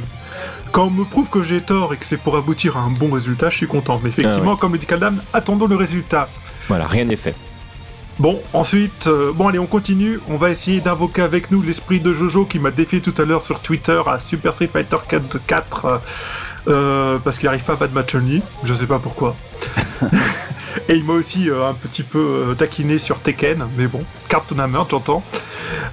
[0.72, 3.10] Quand on me prouve que j'ai tort et que c'est pour aboutir à un bon
[3.10, 4.00] résultat, je suis content.
[4.04, 6.28] Mais effectivement, ah comme le dit Kaldam, attendons le résultat.
[6.68, 7.34] Voilà, rien n'est fait.
[8.20, 10.20] Bon, ensuite, euh, bon allez, on continue.
[10.28, 13.44] On va essayer d'invoquer avec nous l'esprit de Jojo qui m'a défié tout à l'heure
[13.44, 16.02] sur Twitter à Super Street Fighter 4, 4
[17.24, 18.42] parce qu'il n'arrive pas à battre match only.
[18.64, 19.36] Je sais pas pourquoi.
[20.90, 25.24] Et il m'a aussi un petit peu taquiné sur Tekken, mais bon, carte tournament, j'entends.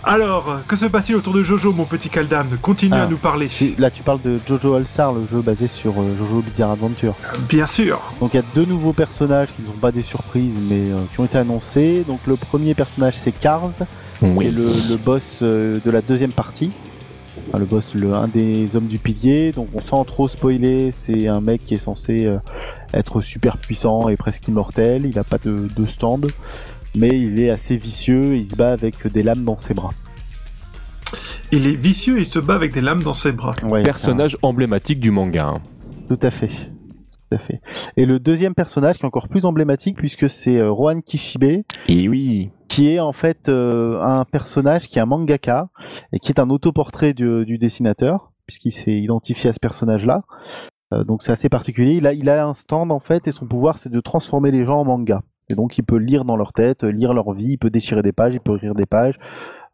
[0.03, 3.49] Alors, que se passe-t-il autour de Jojo, mon petit Kaldam Continue à nous parler.
[3.79, 7.15] Là, tu parles de Jojo All-Star, le jeu basé sur euh, Jojo Bizarre Adventure.
[7.49, 8.01] Bien sûr.
[8.21, 11.05] Donc, il y a deux nouveaux personnages qui ne sont pas des surprises, mais euh,
[11.13, 12.05] qui ont été annoncés.
[12.07, 13.71] Donc, le premier personnage, c'est Cars,
[14.21, 16.71] qui est le, boss euh, de la deuxième partie.
[17.59, 19.53] Le boss, le, un des hommes du pilier.
[19.53, 22.31] Donc, on sans trop spoiler, c'est un mec qui est censé
[22.93, 25.05] être super puissant et presque immortel.
[25.05, 26.27] Il n'a pas de, de stand
[26.95, 29.91] mais il est assez vicieux, il se bat avec des lames dans ses bras.
[31.53, 33.55] Il est vicieux et il se bat avec des lames dans ses bras.
[33.85, 35.47] personnage emblématique du manga.
[35.47, 35.61] Hein.
[36.09, 36.51] Tout à fait.
[37.31, 37.61] Tout à fait.
[37.97, 41.65] Et le deuxième personnage qui est encore plus emblématique puisque c'est euh, Rohan Kishibe.
[41.89, 42.51] Et oui.
[42.69, 45.69] Qui est en fait euh, un personnage qui est un mangaka
[46.13, 50.23] et qui est un autoportrait du, du dessinateur puisqu'il s'est identifié à ce personnage-là.
[50.93, 51.95] Euh, donc c'est assez particulier.
[51.95, 54.65] Il a, il a un stand en fait et son pouvoir c'est de transformer les
[54.65, 55.23] gens en manga.
[55.51, 58.13] Et donc il peut lire dans leur tête, lire leur vie, il peut déchirer des
[58.13, 59.19] pages, il peut rire des pages,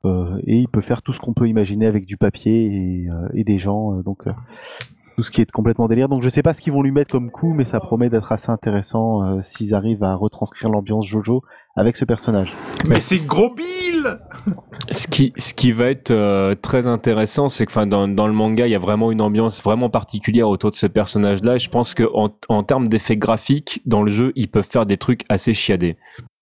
[0.05, 3.45] euh, et il peut faire tout ce qu'on peut imaginer avec du papier et, euh,
[3.45, 3.99] des gens.
[3.99, 4.25] Euh, donc
[5.21, 6.09] tout ce qui est complètement délire.
[6.09, 8.33] Donc je sais pas ce qu'ils vont lui mettre comme coup, mais ça promet d'être
[8.33, 11.43] assez intéressant s'ils arrivent à retranscrire l'ambiance Jojo
[11.77, 12.57] avec ce personnage.
[12.89, 14.19] Mais c'est gros Bill
[14.91, 18.67] ce qui, ce qui va être euh, très intéressant, c'est que dans, dans le manga,
[18.67, 21.57] il y a vraiment une ambiance vraiment particulière autour de ce personnage-là.
[21.57, 24.97] Et je pense qu'en en, termes d'effets graphiques, dans le jeu, ils peuvent faire des
[24.97, 25.97] trucs assez chiadés.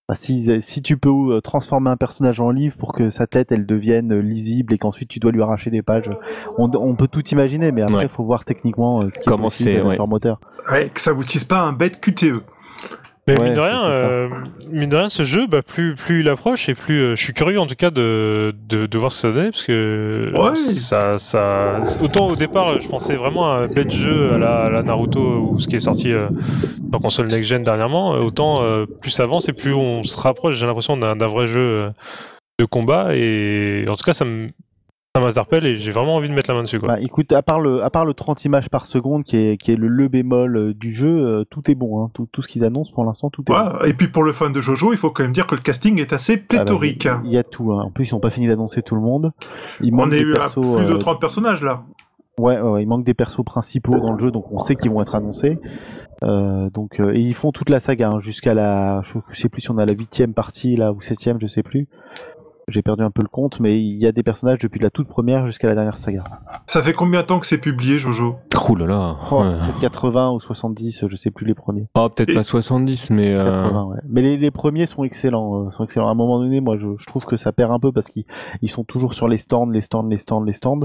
[0.09, 3.53] Bah, si, si, tu peux euh, transformer un personnage en livre pour que sa tête
[3.53, 6.09] elle devienne lisible et qu'ensuite tu dois lui arracher des pages,
[6.57, 9.49] on, on peut tout imaginer, mais après il faut voir techniquement euh, ce qui Comment
[9.49, 10.41] est possible moteur.
[10.73, 12.43] Ouais, que ça vous utilise pas un bête QTE.
[13.29, 14.29] Mais mine, de rien, euh,
[14.71, 17.35] mine de rien, ce jeu, bah, plus, plus il approche et plus euh, je suis
[17.35, 20.33] curieux en tout cas de, de, de, voir ce que ça donne parce que
[20.73, 24.83] ça, ça, autant au départ, je pensais vraiment à un bête jeu à la, la,
[24.83, 26.29] Naruto ou ce qui est sorti euh,
[26.91, 28.63] sur console next-gen dernièrement, autant
[29.03, 31.91] plus ça avance et plus on se rapproche, j'ai l'impression d'un vrai jeu
[32.59, 34.49] de combat et en tout cas ça me
[35.15, 36.79] ça m'interpelle et j'ai vraiment envie de mettre la main dessus.
[36.79, 36.89] Quoi.
[36.89, 39.73] Bah, écoute, à part, le, à part le 30 images par seconde qui est, qui
[39.73, 42.03] est le, le bémol euh, du jeu, euh, tout est bon.
[42.03, 42.11] Hein.
[42.13, 43.85] Tout, tout, ce qu'ils annoncent pour l'instant, tout est bon.
[43.85, 45.99] Et puis pour le fan de Jojo, il faut quand même dire que le casting
[45.99, 47.09] est assez ah bah, pléthorique.
[47.25, 47.73] il y a tout.
[47.73, 47.85] Hein.
[47.85, 49.33] En plus, ils n'ont pas fini d'annoncer tout le monde.
[49.81, 51.83] Il on est eu à plus de 30 euh, personnages là.
[52.39, 55.03] Ouais, ouais, il manque des persos principaux dans le jeu, donc on sait qu'ils vont
[55.03, 55.59] être annoncés.
[56.23, 59.71] Euh, donc, et ils font toute la saga hein, jusqu'à la, je, sais plus si
[59.73, 61.89] on a la huitième partie là ou septième, je sais plus.
[62.69, 65.09] J'ai perdu un peu le compte, mais il y a des personnages depuis la toute
[65.09, 66.25] première jusqu'à la dernière saga.
[66.67, 68.37] Ça fait combien de temps que c'est publié, Jojo?
[68.69, 69.17] Ouh là là.
[69.31, 71.87] Oh, c'est 80 ou 70, je sais plus les premiers.
[71.95, 73.35] Oh, peut-être pas 70, mais.
[73.35, 73.99] 80, euh, ouais.
[74.09, 76.09] Mais les, les, premiers sont excellents, euh, sont excellents.
[76.09, 78.25] À un moment donné, moi, je, je trouve que ça perd un peu parce qu'ils
[78.61, 80.81] ils sont toujours sur les stands, les stands, les stands, les stands.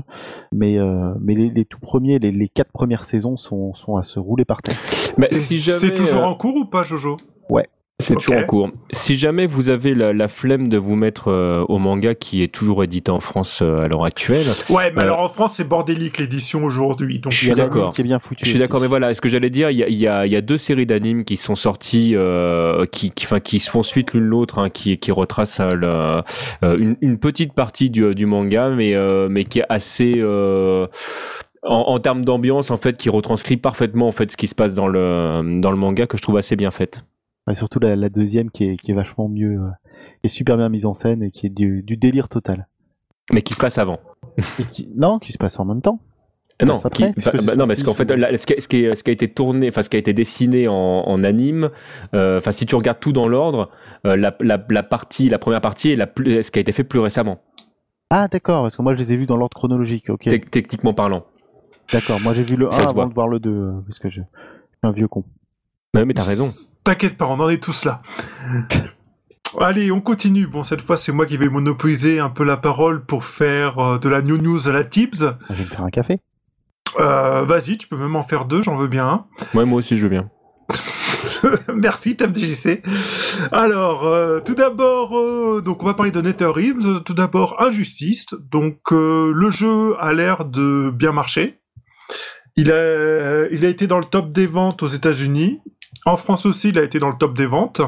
[0.51, 4.03] Mais, euh, mais les, les, tout premiers, les, les quatre premières saisons sont, sont à
[4.03, 4.77] se rouler par terre.
[5.17, 7.17] Mais si C'est toujours en cours ou pas, Jojo?
[7.49, 7.67] Ouais.
[7.99, 8.71] C'est toujours en cours.
[8.91, 12.83] Si jamais vous avez la, flemme de vous mettre euh, au manga qui est toujours
[12.83, 14.47] édité en France euh, à l'heure actuelle.
[14.69, 17.19] Ouais, mais euh, alors en France c'est bordélique l'édition aujourd'hui.
[17.19, 17.93] Donc je suis d'accord.
[18.03, 18.45] bien foutu.
[18.45, 20.41] Je suis d'accord, mais voilà, est-ce que j'allais dire, il y a, y, y a,
[20.41, 22.15] deux séries d'animes qui sont sorties,
[22.91, 25.61] qui, qui, enfin, qui se font suite l'une l'autre, hein, qui, qui retracent
[26.61, 28.95] une, une, petite partie du, du manga, mais
[29.29, 30.89] mais qui est assez en,
[31.63, 34.87] en, termes d'ambiance en fait qui retranscrit parfaitement en fait ce qui se passe dans
[34.87, 37.03] le dans le manga que je trouve assez bien faite.
[37.49, 39.69] Et surtout la, la deuxième qui est, qui est, vachement mieux, euh,
[40.21, 42.67] qui est super bien mise en scène et qui est du, du délire total.
[43.31, 43.99] Mais qui se passe avant.
[44.95, 45.99] non, qui se passe en même temps.
[46.61, 49.13] Non, qui, bah, bah, non, parce qu'en fait, ce, qui, ce, qui ce, qui, a
[49.13, 51.69] été tourné, enfin, ce qui a été dessiné en, en anime,
[52.13, 53.69] euh, enfin, si tu regardes tout dans l'ordre,
[54.05, 56.71] euh, la, la, la, partie, la première partie est la plus, ce qui a été
[56.71, 57.39] fait plus récemment.
[58.09, 60.29] Ah, d'accord, parce que moi, je les ai vus dans l'ordre chronologique, ok.
[60.51, 61.25] techniquement parlant.
[61.91, 64.21] D'accord, moi, j'ai vu le 1 avant de voir le 2, parce que je, je
[64.21, 65.25] suis un vieux con.
[65.95, 66.47] Ouais, mais t'as raison.
[66.83, 68.01] T'inquiète pas, on en est tous là.
[69.59, 70.47] Allez, on continue.
[70.47, 73.97] Bon, cette fois, c'est moi qui vais monopoliser un peu la parole pour faire euh,
[73.99, 75.19] de la new news à la tips.
[75.49, 76.19] Je vais me faire un café.
[76.99, 79.25] Euh, Vas-y, tu peux même en faire deux, j'en veux bien un.
[79.53, 80.29] Ouais, moi aussi, je veux bien.
[81.75, 82.81] Merci, TMDJC.
[83.51, 87.03] Alors, euh, tout d'abord, euh, donc on va parler de NetherRealms.
[87.03, 88.27] Tout d'abord, Injustice.
[88.51, 91.59] Donc, euh, le jeu a l'air de bien marcher.
[92.55, 95.59] Il a, il a été dans le top des ventes aux États-Unis.
[96.05, 97.81] En France aussi, il a été dans le top des ventes.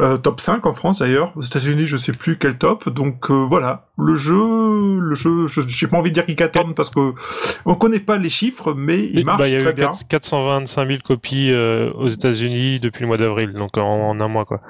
[0.00, 1.32] Euh, top 5 en France d'ailleurs.
[1.36, 2.88] Aux États-Unis, je sais plus quel top.
[2.88, 6.74] Donc euh, voilà, le jeu, le jeu, je j'ai pas envie de dire qu'il cartonne
[6.74, 7.12] parce que
[7.64, 9.90] on connaît pas les chiffres, mais il marche bah, y a très eu bien.
[10.08, 14.60] 425 000 copies euh, aux États-Unis depuis le mois d'avril, donc en, un mois quoi.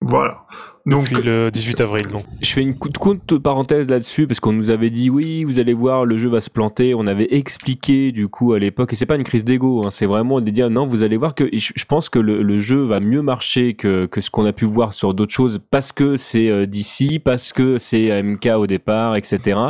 [0.00, 0.46] Voilà.
[0.84, 2.24] Donc, Depuis le 18 avril, donc.
[2.40, 6.04] Je fais une courte parenthèse là-dessus parce qu'on nous avait dit oui, vous allez voir,
[6.04, 6.94] le jeu va se planter.
[6.94, 10.06] On avait expliqué du coup à l'époque et c'est pas une crise d'ego, hein, c'est
[10.06, 12.98] vraiment de dire non, vous allez voir que je pense que le, le jeu va
[12.98, 16.48] mieux marcher que, que ce qu'on a pu voir sur d'autres choses parce que c'est
[16.48, 19.60] euh, d'ici, parce que c'est AMK au départ, etc.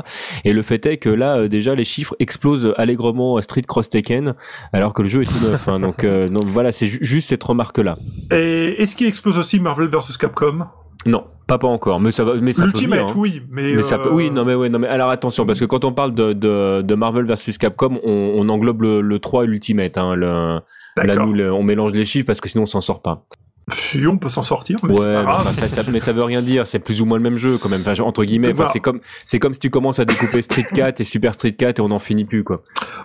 [0.46, 3.90] Et le fait est que là euh, déjà les chiffres explosent allègrement à Street Cross
[3.90, 4.34] Tekken
[4.72, 5.68] alors que le jeu est tout neuf.
[5.68, 7.94] Hein, donc, euh, donc voilà, c'est juste cette remarque là.
[8.30, 10.66] Et est-ce qu'il explose aussi Marvel vs Capcom?
[11.06, 13.20] Non, pas pas encore, mais ça va, mais ça L'Ultimate, peut venir, hein.
[13.20, 15.64] oui, mais, mais ça peut, oui, non mais ouais, non mais alors attention parce que
[15.64, 19.44] quand on parle de, de, de Marvel versus Capcom, on, on englobe le, le 3
[19.44, 19.98] et l'Ultimate.
[19.98, 20.60] Hein, le,
[20.96, 23.24] là, nous, le, on mélange les chiffres parce que sinon on s'en sort pas.
[23.72, 26.66] Si on peut s'en sortir, mais ouais, enfin, ça, ça, mais ça veut rien dire.
[26.66, 27.82] C'est plus ou moins le même jeu quand même.
[27.86, 31.00] Enfin, entre guillemets, enfin, c'est comme c'est comme si tu commences à découper Street 4
[31.00, 32.62] et Super Street 4 et on n'en finit plus quoi.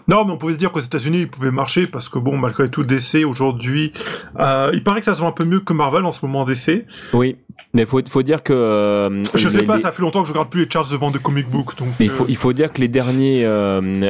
[0.08, 2.70] Non, mais on pouvait se dire qu'aux États-Unis, il pouvait marcher parce que bon, malgré
[2.70, 3.94] tout, DC aujourd'hui,
[4.40, 6.44] euh, il paraît que ça se vend un peu mieux que Marvel en ce moment
[6.44, 6.86] DC.
[7.14, 7.36] Oui,
[7.74, 10.34] mais faut faut dire que euh, je sais les, pas, ça fait longtemps que je
[10.34, 11.90] regarde plus les charts de vente de comic book, donc.
[12.00, 12.28] Il faut euh...
[12.30, 13.42] il faut dire que les derniers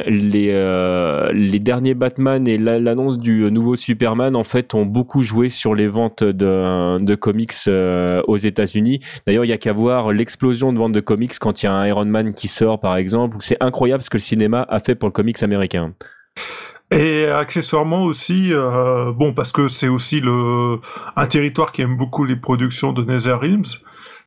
[0.06, 5.48] les euh, les derniers Batman et l'annonce du nouveau Superman en fait ont beaucoup joué
[5.48, 9.00] sur les ventes de de comics euh, aux États-Unis.
[9.26, 11.74] D'ailleurs, il y a qu'à voir l'explosion de vente de comics quand il y a
[11.74, 13.36] un Iron Man qui sort, par exemple.
[13.40, 15.92] C'est incroyable ce que le cinéma a fait pour le comics américain.
[16.90, 20.78] Et accessoirement aussi, euh, bon, parce que c'est aussi le
[21.16, 23.66] un territoire qui aime beaucoup les productions de NetherRealms.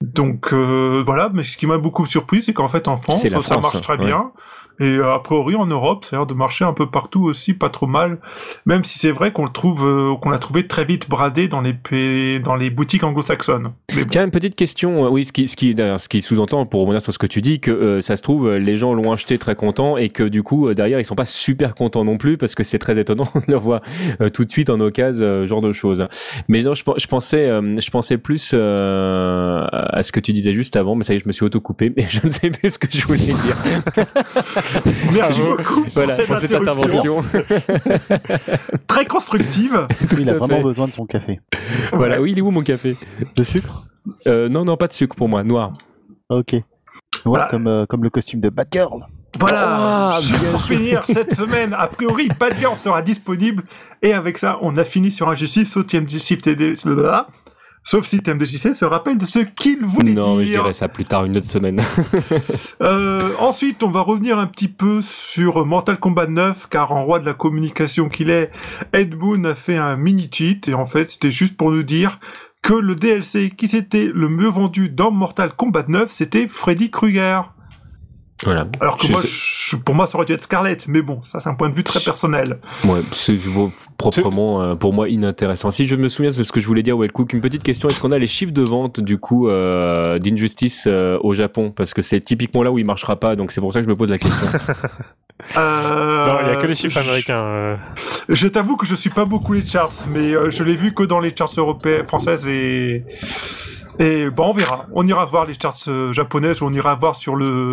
[0.01, 3.29] Donc euh, voilà, mais ce qui m'a beaucoup surpris, c'est qu'en fait en France, ça
[3.29, 4.05] France, marche très ouais.
[4.05, 4.31] bien.
[4.81, 7.69] Et a priori en Europe, ça a l'air de marcher un peu partout aussi, pas
[7.69, 8.17] trop mal.
[8.65, 12.39] Même si c'est vrai qu'on le trouve, qu'on l'a trouvé très vite bradé dans les
[12.39, 13.73] dans les boutiques anglo-saxonnes.
[14.09, 15.07] Tiens, une petite question.
[15.11, 17.59] Oui, ce qui, ce qui, ce qui sous-entend, pour revenir sur ce que tu dis,
[17.59, 20.99] que ça se trouve, les gens l'ont acheté très contents et que du coup, derrière,
[20.99, 23.81] ils sont pas super contents non plus parce que c'est très étonnant de le voir
[24.33, 26.07] tout de suite en occasion, genre de choses.
[26.47, 30.95] Mais non, je, je pensais, je pensais plus à ce que tu disais juste avant,
[30.95, 32.87] mais ça y est, je me suis auto-coupé, mais je ne sais plus ce que
[32.89, 33.57] je voulais dire.
[35.13, 37.23] Merci beaucoup voilà, pour cette, intervention.
[38.87, 39.83] Très constructive.
[40.19, 41.39] il a vraiment besoin de son café.
[41.93, 42.97] Voilà, oui, il est où mon café?
[43.35, 43.85] De sucre?
[44.27, 45.73] Euh, Non, non, pas de sucre pour moi, noir.
[46.29, 46.55] Ok.
[47.25, 49.05] Noir comme, euh, comme le costume de Batgirl.
[49.39, 53.63] Voilà, oh, pour finir cette semaine, a priori, Batgirl sera disponible.
[54.01, 56.75] Et avec ça, on a fini sur un justice au Shift TD.
[57.83, 60.23] Sauf si TMDJC se rappelle de ce qu'il voulait dire.
[60.23, 61.81] Non, je dirais ça plus tard, une autre semaine.
[62.81, 67.19] euh, ensuite, on va revenir un petit peu sur Mortal Kombat 9, car en roi
[67.19, 68.51] de la communication qu'il est,
[68.93, 72.19] Ed Boon a fait un mini-cheat, et en fait, c'était juste pour nous dire
[72.61, 77.51] que le DLC qui s'était le mieux vendu dans Mortal Kombat 9, c'était Freddy Krueger.
[78.43, 78.67] Voilà.
[78.79, 79.21] Alors que moi,
[79.85, 81.83] pour moi, ça aurait dû être Scarlett, mais bon, ça c'est un point de vue
[81.83, 82.57] très personnel.
[82.85, 83.37] Ouais, c'est
[83.97, 85.69] proprement euh, pour moi inintéressant.
[85.69, 87.99] Si je me souviens de ce que je voulais dire, Cook, une petite question est-ce
[87.99, 91.71] qu'on a les chiffres de vente du coup euh, d'Injustice euh, au Japon?
[91.75, 93.89] Parce que c'est typiquement là où il marchera pas, donc c'est pour ça que je
[93.89, 94.47] me pose la question.
[95.55, 97.79] Non, il y a que les chiffres américains.
[98.29, 101.19] Je t'avoue que je suis pas beaucoup les charts, mais je l'ai vu que dans
[101.19, 103.03] les charts européennes, françaises et
[104.01, 104.87] et bon, on verra.
[104.93, 107.71] On ira voir les charts euh, japonaises ou on ira voir sur le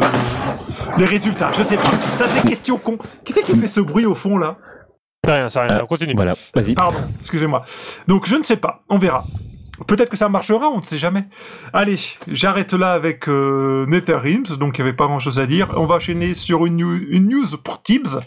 [0.99, 1.51] les résultats.
[1.53, 1.91] Je sais pas.
[2.19, 2.99] T'as des questions con.
[3.25, 4.59] Qui c'est qui fait ce bruit au fond là?
[5.25, 5.81] C'est rien, c'est rien.
[5.83, 6.13] on continue.
[6.15, 6.75] Voilà, vas-y.
[6.75, 7.65] Pardon, excusez-moi.
[8.07, 8.83] Donc je ne sais pas.
[8.91, 9.25] On verra.
[9.87, 11.25] Peut-être que ça marchera, on ne sait jamais.
[11.73, 15.73] Allez, j'arrête là avec euh, Netherrealms, donc il n'y avait pas grand-chose à dire.
[15.77, 18.19] On va enchaîner sur une, une news pour Tibbs.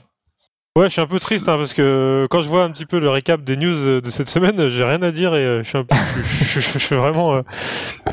[0.78, 2.98] Ouais, je suis un peu triste hein, parce que quand je vois un petit peu
[2.98, 5.68] le récap des news euh, de cette semaine, j'ai rien à dire et euh, je
[5.68, 5.98] suis un peu,
[6.46, 7.36] je, suis vraiment.
[7.36, 7.42] Euh,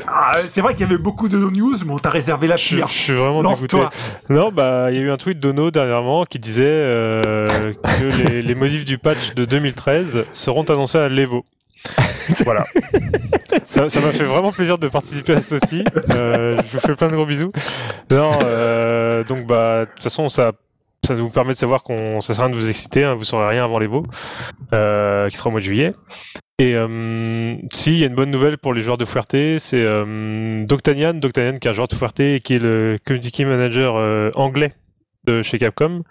[0.05, 2.87] ah, c'est vrai qu'il y avait beaucoup de news, mais on t'a réservé la pire.
[2.87, 3.77] Je, suis vraiment dégoûté.
[4.29, 8.55] Non, bah il y a eu un tweet d'Ono dernièrement qui disait que les, les,
[8.55, 11.45] modifs du patch de 2013 seront annoncés à l'Evo.
[12.43, 12.65] voilà.
[13.63, 15.85] ça m'a fait vraiment plaisir de participer à ce aussi.
[16.09, 17.53] je vous fais plein de gros bisous.
[18.11, 18.31] Non,
[19.29, 20.51] donc bah de toute façon ça
[21.05, 23.23] ça nous permet de savoir qu'on ça sert à rien de vous exciter, hein, vous
[23.23, 24.05] saurez rien avant les veaux,
[24.73, 25.93] euh, qui sera au mois de juillet.
[26.59, 29.81] Et euh, si, il y a une bonne nouvelle pour les joueurs de Fuerte, c'est
[29.81, 33.95] euh, Doctanian, Doctanian qui est un joueur de Fuerte et qui est le community manager
[33.95, 34.73] euh, anglais
[35.23, 36.03] de chez Capcom,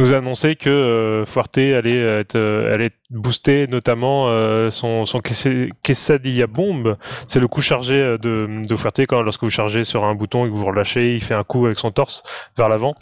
[0.00, 5.20] nous a annoncé que euh, Fuerte allait être, euh, allait booster notamment euh, son, son
[5.20, 6.96] quesadilla bombe.
[7.28, 10.48] C'est le coup chargé de, de Fuerte quand lorsque vous chargez sur un bouton et
[10.48, 12.22] que vous relâchez, il fait un coup avec son torse
[12.56, 12.94] vers l'avant.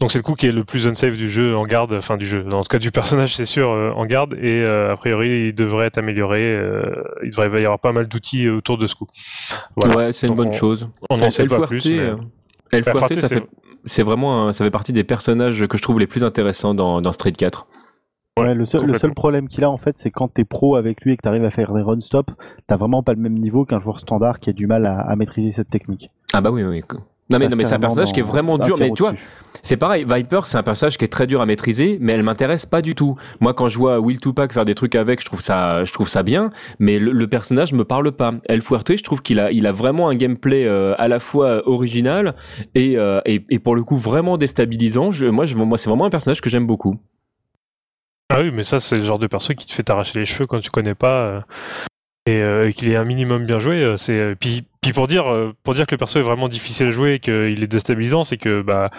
[0.00, 2.26] Donc c'est le coup qui est le plus unsafe du jeu en garde, enfin du
[2.26, 5.86] jeu, en tout cas du personnage c'est sûr en garde et a priori il devrait
[5.86, 6.58] être amélioré.
[7.22, 9.08] il devrait y avoir pas mal d'outils autour de ce coup.
[9.76, 10.90] Ouais, c'est une bonne chose.
[11.08, 11.86] On n'en sait pas plus.
[11.86, 12.12] Mais...
[12.72, 13.44] El Fuerte, ça fait
[13.84, 17.12] c'est vraiment, ça fait partie des personnages que je trouve les plus intéressants dans, dans
[17.12, 17.66] Street 4.
[18.36, 21.02] Ouais, le, seul, le seul problème qu'il a en fait, c'est quand t'es pro avec
[21.02, 22.32] lui et que t'arrives à faire des run-stop,
[22.66, 25.14] t'as vraiment pas le même niveau qu'un joueur standard qui a du mal à, à
[25.14, 26.10] maîtriser cette technique.
[26.32, 26.82] Ah bah oui, oui.
[27.30, 28.76] Non mais, non, mais c'est un personnage qui est vraiment dur.
[28.78, 29.14] Mais tu vois,
[29.62, 30.04] c'est pareil.
[30.06, 32.94] Viper, c'est un personnage qui est très dur à maîtriser, mais elle m'intéresse pas du
[32.94, 33.16] tout.
[33.40, 36.08] Moi, quand je vois Will Tupac faire des trucs avec, je trouve ça, je trouve
[36.08, 36.50] ça bien.
[36.78, 38.34] Mais le, personnage me parle pas.
[38.46, 41.66] El Fuerte, je trouve qu'il a, il a vraiment un gameplay euh, à la fois
[41.66, 42.34] original
[42.74, 45.10] et, euh, et, et, pour le coup vraiment déstabilisant.
[45.10, 46.96] Je, moi, je, moi, c'est vraiment un personnage que j'aime beaucoup.
[48.28, 50.46] Ah oui, mais ça, c'est le genre de perso qui te fait t'arracher les cheveux
[50.46, 51.42] quand tu connais pas.
[52.28, 55.74] Euh, et, qu'il est un minimum bien joué, c'est puis puis pour dire, euh, pour
[55.74, 58.60] dire que le perso est vraiment difficile à jouer et qu'il est déstabilisant, c'est que
[58.60, 58.90] bah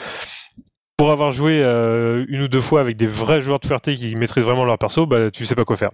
[0.98, 4.16] pour avoir joué euh, une ou deux fois avec des vrais joueurs de Fuerte qui
[4.16, 5.92] maîtrisent vraiment leur perso, bah tu sais pas quoi faire.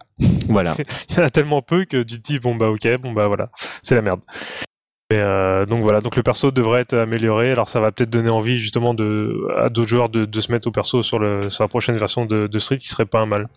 [0.47, 0.77] Voilà.
[1.09, 3.27] Il y en a tellement peu que tu te dis bon bah ok, bon bah
[3.27, 3.49] voilà,
[3.83, 4.21] c'est la merde.
[5.11, 7.51] Et euh, donc voilà, donc le perso devrait être amélioré.
[7.51, 10.69] Alors ça va peut-être donner envie justement de à d'autres joueurs de, de, se mettre
[10.69, 13.25] au perso sur le sur la prochaine version de, de Street qui serait pas un
[13.25, 13.49] mal.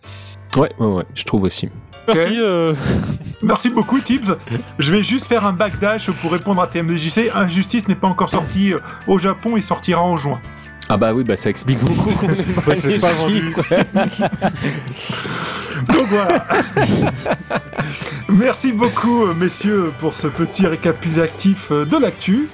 [0.57, 1.69] Ouais, ouais, ouais, je trouve aussi.
[2.09, 2.41] Merci.
[2.41, 2.73] Euh...
[3.41, 4.35] Merci beaucoup, Tibbs.
[4.79, 7.31] Je vais juste faire un backdash pour répondre à TMDJC.
[7.33, 10.41] Injustice n'est pas encore sorti euh, au Japon, il sortira en juin.
[10.89, 13.55] Ah bah oui, bah ça explique beaucoup qu'on pas, pas vendu.
[18.29, 22.49] Merci beaucoup, euh, messieurs, pour ce petit récapitulatif euh, de l'actu.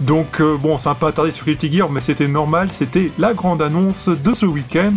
[0.00, 3.34] Donc, euh, bon, ça n'a pas attardé sur Guilty Gear, mais c'était normal, c'était la
[3.34, 4.96] grande annonce de ce week-end.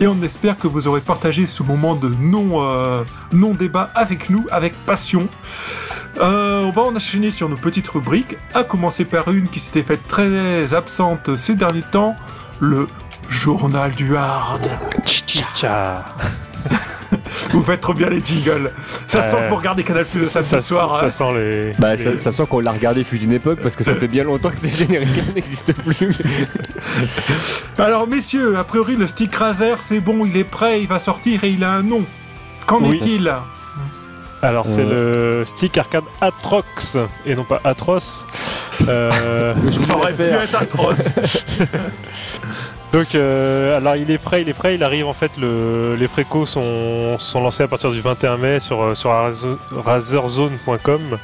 [0.00, 2.12] Et on espère que vous aurez partagé ce moment de
[3.32, 5.28] non-débat avec nous, avec passion.
[6.20, 10.06] on va en enchaîner sur nos petites rubriques, à commencer par une qui s'était faite
[10.06, 12.16] très absente ces derniers temps,
[12.60, 12.86] le
[13.28, 14.68] Journal du hard.
[15.04, 16.04] Tcha.
[17.52, 18.72] Vous faites trop bien les jingles.
[19.06, 20.98] Ça sent que vous regardez Canal Plus le samedi soir.
[21.00, 21.10] Ça hein.
[21.10, 21.72] sent les.
[21.78, 24.08] Bah, les- ça, ça sent qu'on l'a regardé fut une époque parce que ça fait
[24.08, 26.16] bien longtemps que ces génériques n'existent plus.
[27.78, 31.44] Alors messieurs, a priori le stick Razer c'est bon, il est prêt, il va sortir
[31.44, 32.02] et il a un nom.
[32.66, 32.96] Qu'en Oui.
[32.96, 33.30] est-il
[34.42, 35.40] Alors, c'est Euh.
[35.40, 36.96] le stick arcade Atrox
[37.26, 38.24] et non pas Atroce.
[38.88, 39.54] Euh,
[39.86, 40.98] Ça aurait pu être atroce.
[42.94, 44.76] Donc, euh, alors il est prêt, il est prêt.
[44.76, 45.32] Il arrive en fait.
[45.36, 49.10] Le, les précos sont, lancés à partir du 21 mai sur, euh, sur
[49.84, 51.18] razerzone.com.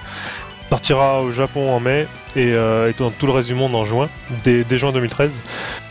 [0.68, 3.84] Partira au Japon en mai et, euh, et dans tout le reste du monde en
[3.84, 4.08] juin,
[4.42, 5.30] dès, juin 2013.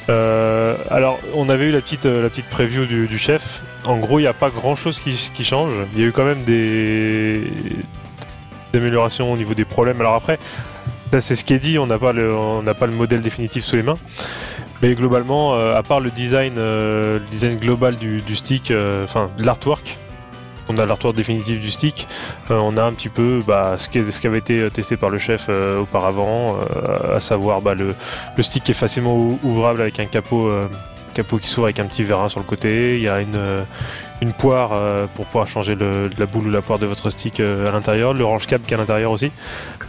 [0.09, 3.61] Euh, alors, on avait eu la petite, la petite preview du, chef.
[3.85, 5.71] En gros, il n'y a pas grand chose qui, change.
[5.93, 7.53] Il y a eu quand même des,
[8.73, 10.01] améliorations au niveau des problèmes.
[10.01, 10.39] Alors après,
[11.13, 13.97] ça c'est ce qui est dit, on n'a pas le modèle définitif sous les mains.
[14.81, 17.19] Mais globalement, euh, à part le design, euh,
[17.59, 19.97] global du, stick, euh, enfin l'artwork,
[20.69, 22.07] on a l'artwork définitif du stick,
[22.49, 26.57] on a un petit peu bah, ce, qui, avait été testé par le chef auparavant,
[27.13, 27.95] à savoir bah, le,
[28.43, 30.51] stick qui est facilement ou- ouvrable avec un capot,
[31.15, 32.97] capot qui s'ouvre avec un petit vérin sur le côté.
[32.97, 33.65] Il y a une,
[34.21, 37.39] une poire euh, pour pouvoir changer le- la boule ou la poire de votre stick
[37.39, 39.31] euh, à l'intérieur, le range câble qui est à l'intérieur aussi,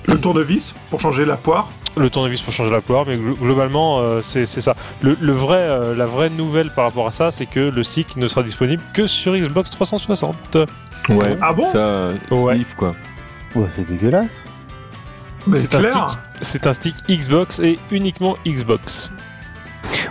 [0.06, 1.70] Le tournevis pour changer la poire.
[1.96, 4.74] le tournevis pour changer la poire, mais glo- globalement euh, c'est ça.
[5.02, 8.16] Le, le vrai, euh, la vraie nouvelle par rapport à ça, c'est que le stick
[8.16, 10.56] ne sera disponible que sur Xbox 360.
[11.08, 11.36] Ouais.
[11.40, 11.64] Ah bon?
[11.64, 12.54] Ça, Ouais.
[12.54, 12.94] sniff quoi.
[13.56, 14.44] Ouais, c'est dégueulasse.
[15.46, 16.08] Mais C'est un clair.
[16.08, 16.18] stick.
[16.42, 19.10] C'est un stick Xbox et uniquement Xbox.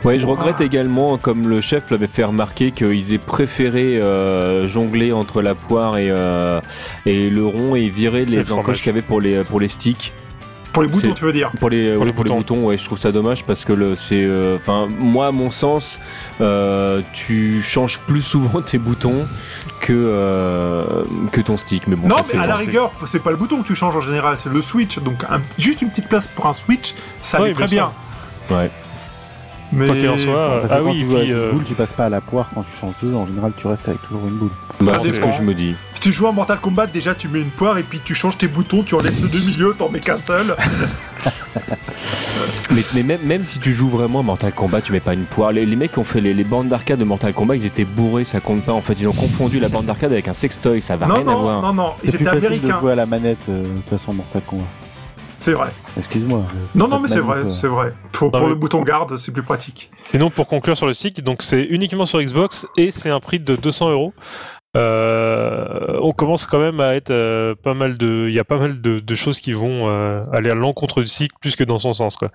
[0.06, 5.12] Ouais, je regrette également, comme le chef l'avait fait remarquer, qu'ils aient préféré euh, jongler
[5.12, 6.62] entre la poire et, euh,
[7.06, 9.68] et le rond et virer le les encoches qu'il y avait pour les, pour les
[9.68, 10.14] sticks.
[10.72, 12.64] Pour les boutons, tu veux dire Pour les, Pour ouais, les pour les boutons.
[12.68, 16.00] ouais, je trouve ça dommage parce que le, c'est, euh, enfin, moi, à mon sens,
[16.41, 19.26] euh, tu changes plus souvent tes boutons
[19.82, 21.88] que euh, que ton stick.
[21.88, 24.02] Mais bon, Non, mais à la rigueur, c'est pas le bouton que tu changes en
[24.02, 25.00] général, c'est le switch.
[25.00, 26.93] Donc un- juste une petite place pour un switch,
[27.24, 27.91] ça Oui, allait très bien
[28.47, 28.58] bien.
[28.58, 28.72] Ouais.
[29.72, 31.93] Mais Quoi qu'il en soit, euh, ah oui, tu puis, une euh, boule, tu passes
[31.93, 33.15] pas à la poire quand tu changes de jeu.
[33.15, 34.49] En général, tu restes avec toujours une boule.
[34.82, 35.76] Bah, Ça c'est ce que je me dis.
[35.93, 38.38] si tu joues à Mortal Kombat, déjà tu mets une poire et puis tu changes
[38.38, 40.55] tes boutons, tu enlèves ceux du milieu, t'en mets qu'un seul.
[42.72, 45.26] Mais, mais même, même si tu joues vraiment à Mortal Kombat, tu mets pas une
[45.26, 45.51] poire.
[45.51, 47.84] Les, les mecs qui ont fait les, les bandes d'arcade de Mortal Kombat, ils étaient
[47.84, 48.72] bourrés, ça compte pas.
[48.74, 51.24] En fait, ils ont confondu la bande d'arcade avec un sextoy, ça va non, rien
[51.24, 51.61] à non, voir.
[51.61, 54.13] non, non, ils C'est plus étaient de jouer à la manette, euh, de toute façon,
[54.13, 54.63] Mortal Kombat.
[55.40, 55.70] C'est vrai.
[55.98, 56.44] Excuse-moi.
[56.76, 57.94] Non, non, mais c'est vrai, c'est vrai.
[58.12, 59.90] Pour, Non, pour mais- le bouton garde, c'est plus pratique.
[60.12, 63.40] Sinon, pour conclure sur le stick, donc c'est uniquement sur Xbox et c'est un prix
[63.40, 64.14] de 200 euros.
[64.78, 68.58] Euh, on commence quand même à être euh, pas mal de, il y a pas
[68.60, 71.80] mal de, de choses qui vont euh, aller à l'encontre du stick plus que dans
[71.80, 72.30] son sens quoi.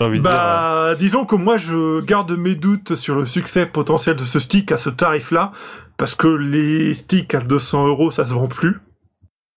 [0.00, 4.16] De dire, euh, Bah, disons que moi, je garde mes doutes sur le succès potentiel
[4.16, 5.52] de ce stick à ce tarif-là,
[5.96, 8.80] parce que les sticks à 200 euros, ça se vend plus.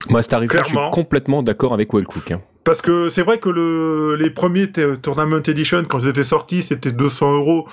[0.09, 2.31] Moi, à ce tarif-là, je suis complètement d'accord avec Wellcook.
[2.31, 2.41] hein.
[2.63, 6.91] Parce que c'est vrai que le, les premiers Tournament Edition, quand ils étaient sortis, c'était
[6.93, 7.67] 200 euros,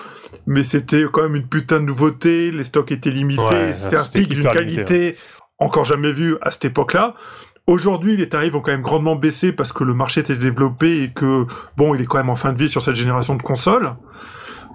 [0.47, 4.05] mais c'était quand même une putain de nouveauté, les stocks étaient limités, Ouais, c'était un
[4.05, 5.17] stick d'une limité, qualité
[5.59, 7.15] encore jamais vue à cette époque-là.
[7.69, 11.13] Aujourd'hui, les tarifs ont quand même grandement baissé parce que le marché était développé et
[11.13, 13.95] que, bon, il est quand même en fin de vie sur cette génération de consoles.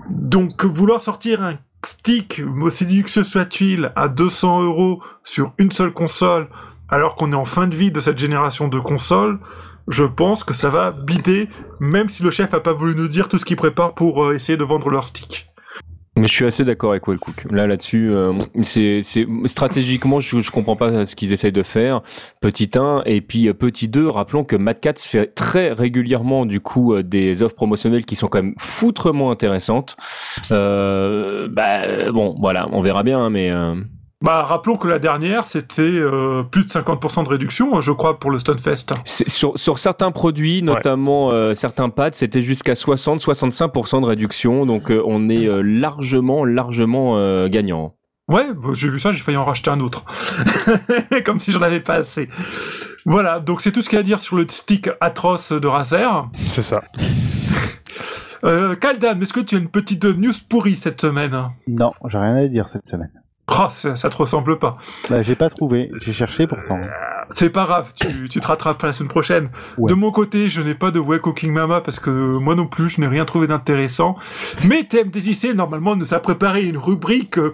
[0.09, 6.47] Donc, vouloir sortir un stick, aussi luxueux soit-il, à 200 euros sur une seule console,
[6.89, 9.39] alors qu'on est en fin de vie de cette génération de consoles,
[9.87, 11.47] je pense que ça va bider,
[11.79, 14.33] même si le chef a pas voulu nous dire tout ce qu'il prépare pour euh,
[14.33, 15.47] essayer de vendre leur stick.
[16.17, 17.45] Mais je suis assez d'accord avec Wellcook.
[17.51, 18.31] Là, là-dessus, euh,
[18.63, 19.01] c'est,
[19.45, 22.01] stratégiquement, je, je comprends pas ce qu'ils essayent de faire.
[22.39, 24.07] Petit 1 et puis euh, petit 2.
[24.07, 28.41] Rappelons que Mad Cats fait très régulièrement du coup des offres promotionnelles qui sont quand
[28.41, 29.97] même foutrement intéressantes.
[30.49, 33.51] Bah bon, voilà, on verra bien, hein, mais
[34.21, 38.31] Bah, rappelons que la dernière, c'était euh, plus de 50% de réduction, je crois, pour
[38.31, 38.93] le Stunfest.
[39.05, 44.65] sur, sur certains produits, notamment euh, certains pads, c'était jusqu'à 60-65% de réduction.
[44.65, 47.95] Donc euh, on est euh, largement, largement euh, gagnant.
[48.27, 50.05] Ouais, bah, j'ai vu ça, j'ai failli en racheter un autre.
[51.25, 52.29] Comme si j'en avais pas assez.
[53.05, 55.67] Voilà, donc c'est tout ce qu'il y a à dire sur le stick atroce de
[55.67, 56.27] Razer.
[56.47, 56.81] c'est ça.
[58.43, 61.49] Euh, Kaldan, est-ce que tu as une petite news pourrie cette semaine?
[61.67, 63.11] Non, j'ai rien à dire cette semaine.
[63.47, 64.77] Oh, ça, ça te ressemble pas.
[65.09, 65.91] Bah, j'ai pas trouvé.
[66.01, 66.79] J'ai cherché pourtant.
[67.31, 69.49] C'est pas grave, tu, tu te rattrapes la semaine prochaine.
[69.77, 69.89] Ouais.
[69.89, 72.89] De mon côté, je n'ai pas de Well Cooking Mama parce que moi non plus,
[72.89, 74.15] je n'ai rien trouvé d'intéressant.
[74.67, 77.53] Mais TMDJC, normalement, nous a préparé une rubrique euh,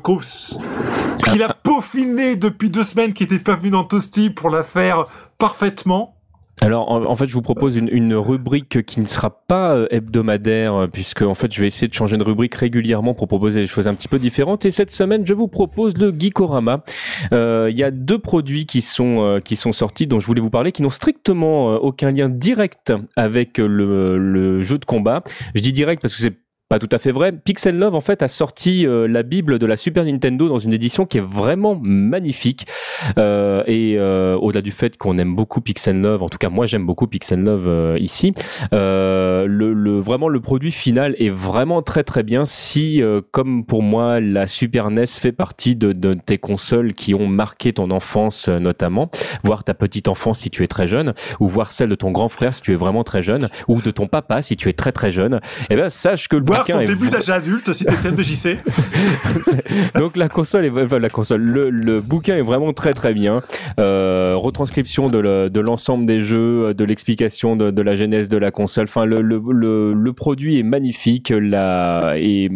[1.25, 5.05] qu'il a peaufinée depuis deux semaines, qui n'était pas venue dans Toasty pour la faire
[5.37, 6.15] parfaitement.
[6.63, 10.87] Alors en, fait je vous propose une, rubrique qui ne sera pas euh, hebdomadaire euh,
[10.87, 13.87] puisque en fait je vais essayer de changer de rubrique régulièrement pour proposer des choses
[13.87, 16.83] un petit peu différentes et cette semaine je vous propose le Geekorama.
[17.33, 20.51] Euh, il y a deux produits qui sont qui sont sortis dont je voulais vous
[20.51, 25.23] parler qui n'ont strictement aucun lien direct avec le, le jeu de combat.
[25.55, 26.35] Je dis direct parce que c'est
[26.71, 27.33] pas tout à fait vrai.
[27.33, 30.71] Pixel Love en fait a sorti euh, la Bible de la Super Nintendo dans une
[30.71, 32.65] édition qui est vraiment magnifique.
[33.17, 36.67] Euh, et euh, au-delà du fait qu'on aime beaucoup Pixel Love, en tout cas moi
[36.67, 38.33] j'aime beaucoup Pixel Love ici,
[38.71, 42.45] le, le, vraiment le produit final est vraiment très très bien.
[42.45, 43.01] Si
[43.31, 47.73] comme pour moi la Super NES fait partie de, de, tes consoles qui ont marqué
[47.73, 49.09] ton enfance notamment,
[49.43, 52.29] voire ta petite enfance si tu es très jeune, ou voir celle de ton grand
[52.29, 54.93] frère si tu es vraiment très jeune, ou de ton papa si tu es très
[54.93, 58.57] très jeune, eh ben sache que le ton début d'âge adulte si t'es de JC.
[59.95, 63.41] Donc la console est la console, le, bouquin est vraiment très très bien.
[63.79, 68.85] Euh, retranscription de l'ensemble des jeux, de l'explication de, la genèse de la console.
[68.85, 71.33] Enfin le, le, produit est magnifique.
[71.35, 72.49] La, et,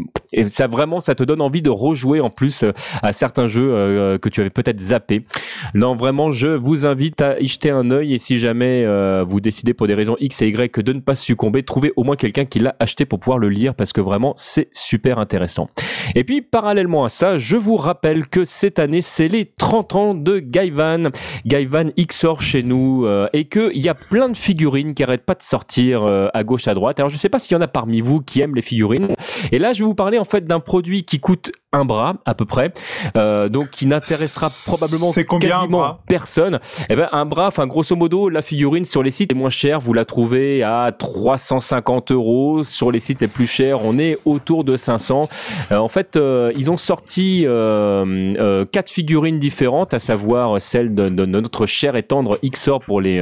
[0.49, 2.65] ça vraiment ça te donne envie de rejouer en plus
[3.01, 5.25] à certains jeux euh, que tu avais peut-être zappé.
[5.73, 9.39] Non vraiment je vous invite à y jeter un œil et si jamais euh, vous
[9.39, 12.45] décidez pour des raisons X et Y de ne pas succomber, trouvez au moins quelqu'un
[12.45, 15.69] qui l'a acheté pour pouvoir le lire parce que vraiment c'est super intéressant.
[16.15, 20.13] Et puis parallèlement à ça, je vous rappelle que cette année c'est les 30 ans
[20.13, 21.11] de Gaivan,
[21.45, 25.33] Gaivan XOR chez nous euh, et qu'il y a plein de figurines qui arrêtent pas
[25.33, 26.99] de sortir euh, à gauche à droite.
[26.99, 29.07] Alors je sais pas s'il y en a parmi vous qui aiment les figurines.
[29.53, 32.33] Et là je vais vous parler en fait d'un produit qui coûte un bras à
[32.33, 32.73] peu près,
[33.17, 36.59] euh, donc qui n'intéressera probablement quasiment personne.
[36.89, 39.79] Eh ben un bras, enfin grosso modo, la figurine sur les sites les moins chers,
[39.79, 42.63] vous la trouvez à 350 euros.
[42.63, 45.29] Sur les sites les plus chers, on est autour de 500.
[45.71, 51.09] Euh, en fait, euh, ils ont sorti euh, quatre figurines différentes, à savoir celle de,
[51.25, 53.21] notre cher et tendre Xor pour les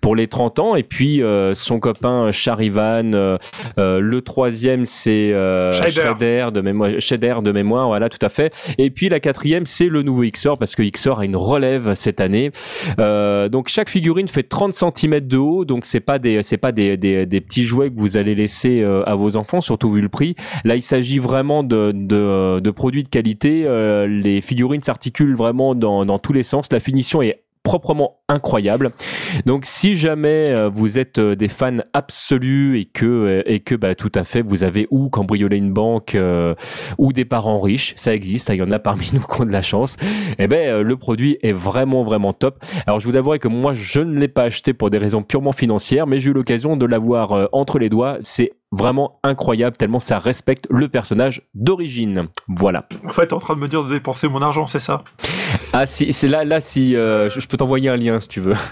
[0.00, 1.22] pour les 30 ans, et puis
[1.54, 3.38] son copain Charivan.
[3.76, 5.32] le troisième, c'est
[5.72, 6.90] Shader de mémoire.
[6.98, 8.54] Shader de mémoire, voilà, tout à fait.
[8.78, 12.20] Et puis la quatrième, c'est le nouveau XOR parce que XOR a une relève cette
[12.20, 12.50] année.
[12.98, 16.72] Euh, donc chaque figurine fait 30 cm de haut, donc c'est pas des c'est pas
[16.72, 20.00] des, des, des, petits jouets que vous allez laisser euh, à vos enfants, surtout vu
[20.00, 20.36] le prix.
[20.64, 23.64] Là, il s'agit vraiment de, de, produits de qualité.
[23.66, 26.70] Euh, les figurines s'articulent vraiment dans, dans tous les sens.
[26.72, 28.92] La finition est proprement incroyable.
[29.46, 33.94] Donc si jamais euh, vous êtes euh, des fans absolus et que et que bah,
[33.94, 36.16] tout à fait vous avez ou cambriolé une banque
[36.98, 39.50] ou des parents riches, ça existe, il y en a parmi nous qui ont de
[39.50, 39.96] la chance.
[40.38, 42.62] Et eh ben le produit est vraiment vraiment top.
[42.86, 45.52] Alors je vous avouerai que moi je ne l'ai pas acheté pour des raisons purement
[45.52, 48.18] financières, mais j'ai eu l'occasion de l'avoir entre les doigts.
[48.20, 52.28] C'est vraiment incroyable tellement ça respecte le personnage d'origine.
[52.48, 52.86] Voilà.
[53.06, 55.02] En fait, t'es en train de me dire de dépenser mon argent, c'est ça?
[55.72, 58.54] Ah si, c'est là, là si euh, je, peux t'envoyer un lien si tu veux.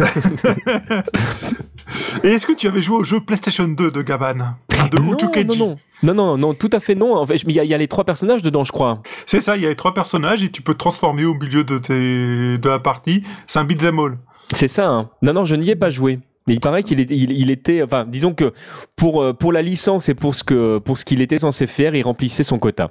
[2.24, 4.56] Et est-ce que tu avais joué au jeu PlayStation 2 de Gaban?
[4.90, 7.16] De non, non, non, non, non, non, tout à fait non.
[7.16, 9.02] En fait, il y, a, les trois personnages dedans, je crois.
[9.26, 11.64] C'est ça, il y a les trois personnages et tu peux te transformer au milieu
[11.64, 12.58] de, tes...
[12.58, 13.22] de la partie.
[13.46, 14.18] C'est un beat'em all.
[14.54, 14.88] C'est ça.
[14.88, 15.10] Hein.
[15.22, 16.18] Non, non, je n'y ai pas joué.
[16.46, 18.52] Mais il paraît qu'il il, était, enfin, disons que
[18.96, 21.94] pour, euh, pour la licence et pour ce que pour ce qu'il était censé faire,
[21.94, 22.90] il remplissait son quota.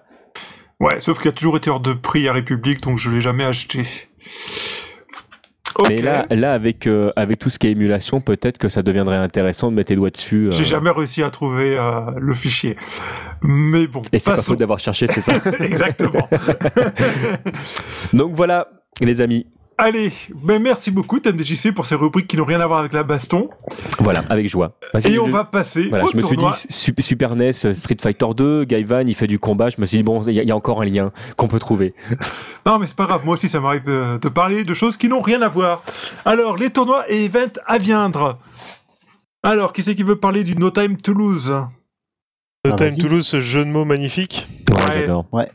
[0.79, 3.43] Ouais, sauf qu'il a toujours été hors de prix à République, donc je l'ai jamais
[3.43, 3.81] acheté.
[5.87, 9.17] Mais là, là avec, euh, avec tout ce qui est émulation, peut-être que ça deviendrait
[9.17, 10.47] intéressant de mettre les doigts dessus.
[10.51, 10.65] J'ai euh.
[10.65, 11.77] jamais réussi à trouver
[12.17, 12.75] le fichier.
[13.41, 14.01] Mais bon.
[14.11, 16.27] Et c'est pas faute d'avoir cherché, c'est ça Exactement.
[18.13, 18.67] Donc voilà,
[19.01, 19.47] les amis,
[19.84, 23.01] Allez, ben merci beaucoup TMDJC pour ces rubriques qui n'ont rien à voir avec la
[23.01, 23.49] baston.
[23.97, 24.73] Voilà, avec joie.
[25.05, 29.07] Et on va passer voilà, je me suis dit Super NES, Street Fighter 2, Gaivan,
[29.07, 29.69] il fait du combat.
[29.69, 31.95] Je me suis dit bon, il y, a encore un lien qu'on peut trouver.
[32.67, 33.25] non, mais c'est pas grave.
[33.25, 35.82] Moi aussi, ça m'arrive de, parler de choses qui n'ont rien à voir.
[36.25, 38.38] Alors, les tournois et events à viendre.
[39.41, 43.41] Alors, qui c'est qui veut parler du No Time Toulouse No ah, Time Toulouse, ce
[43.41, 44.47] jeu de mots magnifique.
[44.69, 45.25] Ouais, j'adore.
[45.32, 45.49] Ouais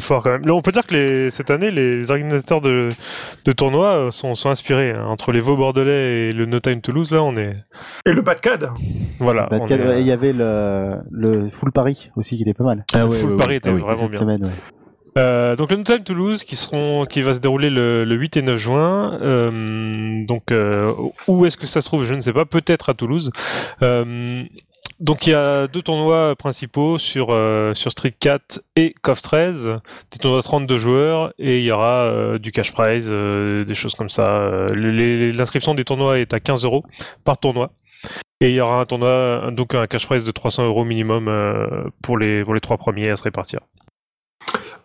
[0.00, 0.50] fort quand même.
[0.50, 2.90] on peut dire que cette année, les organisateurs de,
[3.56, 4.90] tournois euh, sont, inspirés.
[4.90, 5.04] Hein.
[5.06, 7.56] Entre les Vaux Bordelais et le No Time Toulouse, là, on est.
[8.06, 8.70] Et le Badcad
[9.18, 9.48] Voilà.
[9.68, 12.84] Il y avait le, le Full Paris aussi qui était pas mal.
[12.92, 14.38] Ah Full Paris était ah vraiment bien.
[15.16, 18.42] Euh, donc le No Time Toulouse qui seront qui va se dérouler le, 8 et
[18.42, 19.18] 9 juin.
[19.22, 20.52] Euh, donc
[21.28, 22.44] où est-ce que ça se trouve Je ne sais pas.
[22.44, 23.30] Peut-être à Toulouse.
[25.04, 29.80] Donc il y a deux tournois principaux sur, euh, sur Street 4 et CoF 13,
[30.10, 33.74] des tournois de 32 joueurs et il y aura euh, du cash prize, euh, des
[33.74, 34.66] choses comme ça.
[34.72, 36.84] L'inscription des tournois est à 15 euros
[37.22, 37.72] par tournoi.
[38.40, 41.30] Et il y aura un tournoi, donc un cash prize de 300 euros minimum
[42.00, 43.60] pour, les, pour les trois premiers à se répartir.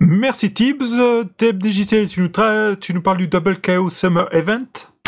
[0.02, 1.00] Merci Tibbs.
[1.38, 4.68] TFDJC, tu nous, tu nous parles du Double KO Summer Event?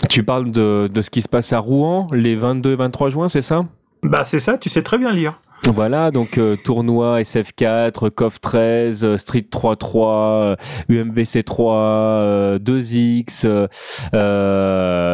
[0.10, 3.28] Tu parles de, de ce qui se passe à Rouen les 22 et 23 juin,
[3.28, 3.66] c'est ça?
[4.04, 5.40] Bah c'est ça, tu sais très bien lire.
[5.72, 10.58] Voilà, donc euh, tournoi SF4, CoF 13, euh, Street 3.3,
[10.90, 13.46] UMVC 3, 2X.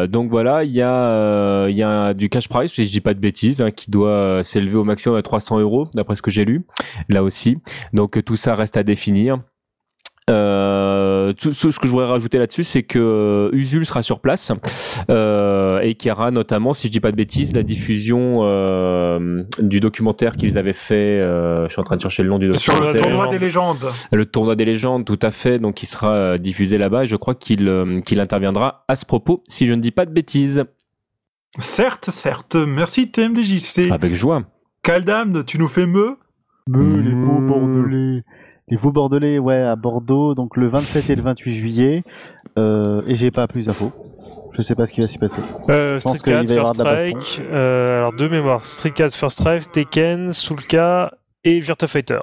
[0.07, 3.13] donc voilà, il y a, il y a du cash price, si je dis pas
[3.13, 6.45] de bêtises, hein, qui doit s'élever au maximum à 300 euros, d'après ce que j'ai
[6.45, 6.65] lu,
[7.09, 7.57] là aussi.
[7.91, 9.39] Donc tout ça reste à définir.
[10.29, 14.51] Euh, tout, ce que je voudrais rajouter là-dessus, c'est que euh, Usul sera sur place
[15.09, 19.43] euh, et qu'il y aura notamment, si je dis pas de bêtises, la diffusion euh,
[19.59, 21.21] du documentaire qu'ils avaient fait.
[21.21, 22.91] Euh, je suis en train de chercher le nom du documentaire.
[22.91, 23.91] Sur le tournoi des légendes.
[24.11, 25.59] Le tournoi des légendes, tout à fait.
[25.59, 27.03] Donc, il sera diffusé là-bas.
[27.03, 30.11] Et je crois qu'il qu'il interviendra à ce propos, si je ne dis pas de
[30.11, 30.63] bêtises.
[31.57, 32.55] Certes, certes.
[32.55, 33.91] Merci TMDJC.
[33.91, 34.43] Avec joie.
[34.83, 36.17] Caldam, tu nous fais me?
[36.67, 38.23] Me, les beaux bordelais.
[38.69, 42.03] Les Vaux Bordelais, ouais, à Bordeaux, donc le 27 et le 28 juillet.
[42.57, 43.93] Euh, et j'ai pas plus d'infos.
[44.51, 45.41] Je sais pas ce qui va s'y passer.
[45.69, 48.65] Euh, Street 4, First Strike, euh, alors deux mémoires.
[48.65, 51.13] Street 4, First Strike, Tekken, Soulka
[51.45, 52.19] et Virtua Fighter.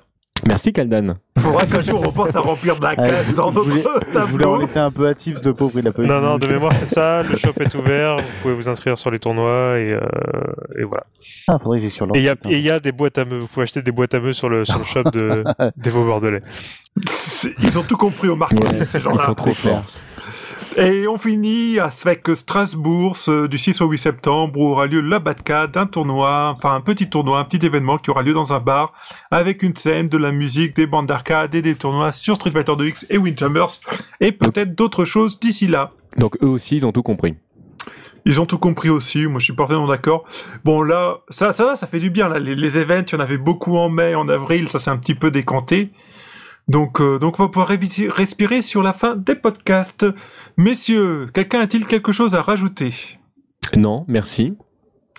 [0.47, 1.17] Merci Kaldan.
[1.39, 4.27] Faudra qu'un jour on pense à remplir de la case dans notre tableau.
[4.27, 6.39] Je voulais en laisser un peu à Tips, de pauvre, il a pas Non, non,
[6.39, 9.79] de mémoire c'est ça, le shop est ouvert, vous pouvez vous inscrire sur les tournois
[9.79, 10.01] et, euh,
[10.79, 11.05] et voilà.
[11.49, 13.65] Ah, faudrait que sur leur Et il y, a des boîtes à meux, vous pouvez
[13.65, 15.45] acheter des boîtes à meux sur le, sur le shop de,
[15.77, 16.43] des Vaux Bordelais.
[17.63, 19.17] Ils ont tout compris au marketing, ouais, ces gens-là.
[19.21, 19.85] Ils sont trop forts.
[20.77, 23.16] Et on finit avec Strasbourg
[23.49, 27.39] du 6 au 8 septembre où aura lieu l'Abatka d'un tournoi, enfin un petit tournoi,
[27.39, 28.93] un petit événement qui aura lieu dans un bar
[29.31, 32.72] avec une scène, de la musique, des bandes d'arcade et des tournois sur Street Fighter
[32.72, 33.81] 2X et Windjammers
[34.20, 35.91] et peut-être d'autres choses d'ici là.
[36.16, 37.37] Donc eux aussi ils ont tout compris.
[38.25, 40.25] Ils ont tout compris aussi, moi je suis parfaitement d'accord.
[40.64, 42.41] Bon là, ça, ça va, ça fait du bien là.
[42.41, 44.97] Les, les events, il y en avait beaucoup en mai, en avril, ça s'est un
[44.97, 45.93] petit peu décanté.
[46.69, 50.07] Donc, euh, donc on va pouvoir respirer sur la fin des podcasts.
[50.57, 52.95] Messieurs, quelqu'un a-t-il quelque chose à rajouter?
[53.77, 54.57] Non, merci.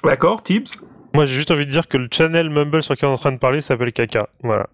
[0.03, 0.77] D'accord, Tibbs?
[1.13, 3.19] Moi j'ai juste envie de dire que le channel Mumble sur lequel on est en
[3.19, 4.27] train de parler s'appelle Caca.
[4.43, 4.67] Voilà.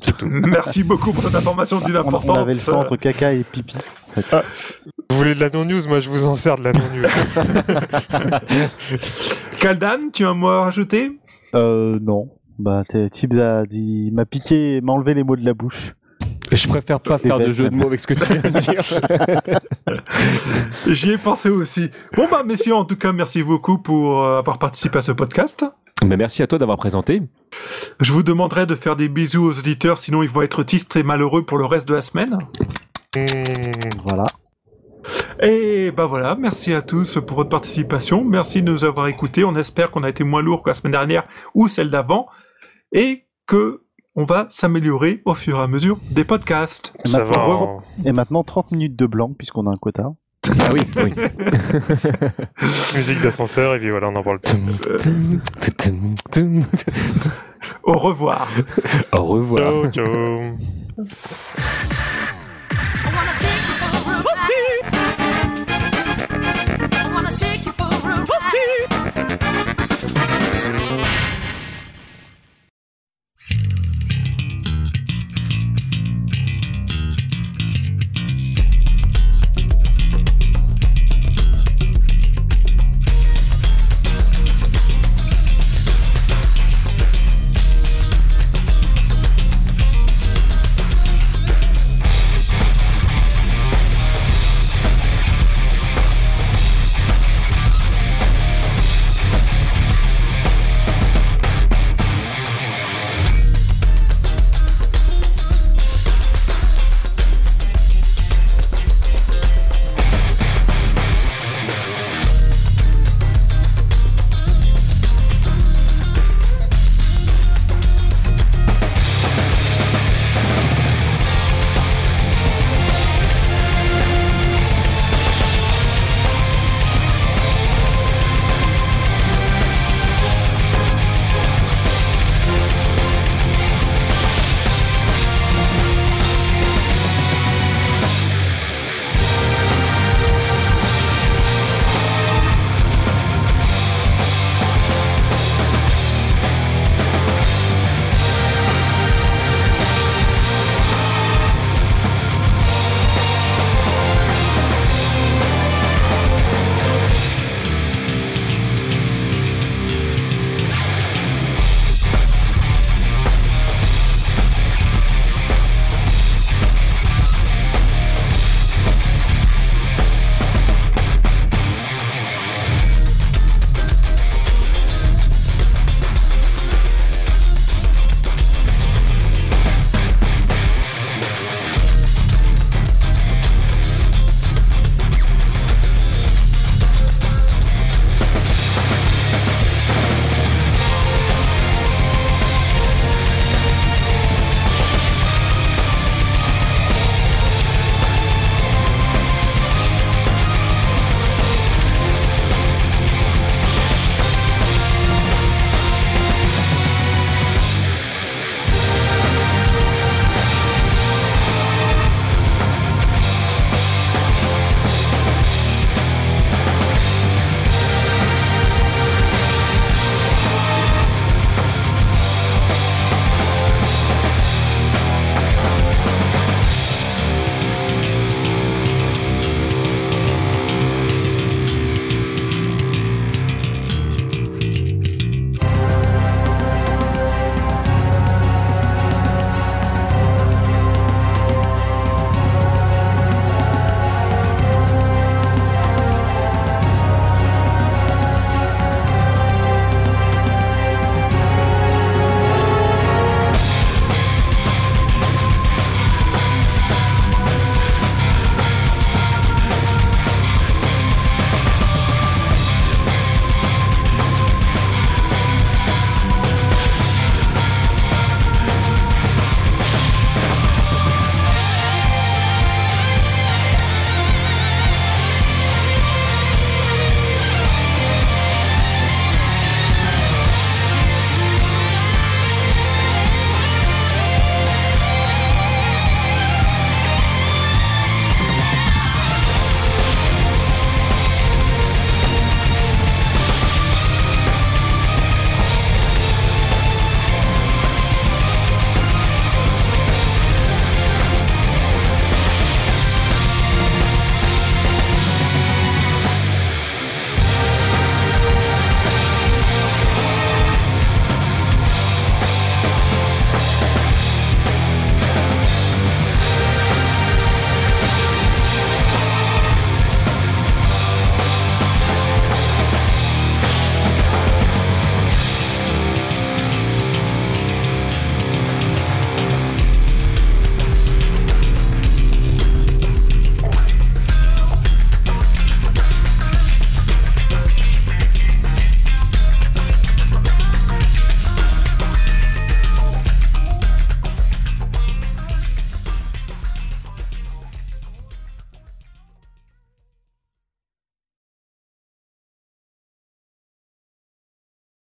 [0.00, 0.26] C'est tout.
[0.30, 2.36] Merci beaucoup pour cette information d'une importance.
[2.36, 3.76] On avait le choix entre caca et pipi.
[4.32, 4.42] Ah,
[5.10, 5.86] vous voulez de la non-news?
[5.88, 7.08] Moi je vous en sers de la non-news.
[9.60, 11.18] Kaldan, tu as un mot à rajouter?
[11.54, 12.28] Euh, non.
[12.58, 15.94] Bah, Tibbs a dit, m'a piqué, m'a enlevé les mots de la bouche.
[16.52, 18.82] Je préfère pas faire de jeu de mots avec ce que tu viens de dire.
[20.86, 21.90] J'y ai pensé aussi.
[22.16, 25.64] Bon bah messieurs, en tout cas, merci beaucoup pour euh, avoir participé à ce podcast.
[26.04, 27.22] Mais merci à toi d'avoir présenté.
[28.00, 31.02] Je vous demanderai de faire des bisous aux auditeurs, sinon ils vont être tristes et
[31.02, 32.38] malheureux pour le reste de la semaine.
[34.08, 34.26] Voilà.
[35.42, 38.24] Et bah voilà, merci à tous pour votre participation.
[38.24, 39.44] Merci de nous avoir écoutés.
[39.44, 42.26] On espère qu'on a été moins lourd que la semaine dernière ou celle d'avant.
[42.92, 43.85] Et que
[44.16, 46.92] on va s'améliorer au fur et à mesure des podcasts.
[47.04, 47.54] Et Ça maintenant, va.
[47.54, 50.12] en- et maintenant, 30 minutes de blanc, puisqu'on a un quota.
[50.48, 51.12] Ah oui, oui.
[52.96, 54.38] Musique d'ascenseur et puis voilà, on en parle.
[57.82, 58.48] Au revoir.
[59.12, 59.90] Au revoir.
[59.92, 60.56] Ciao, ciao.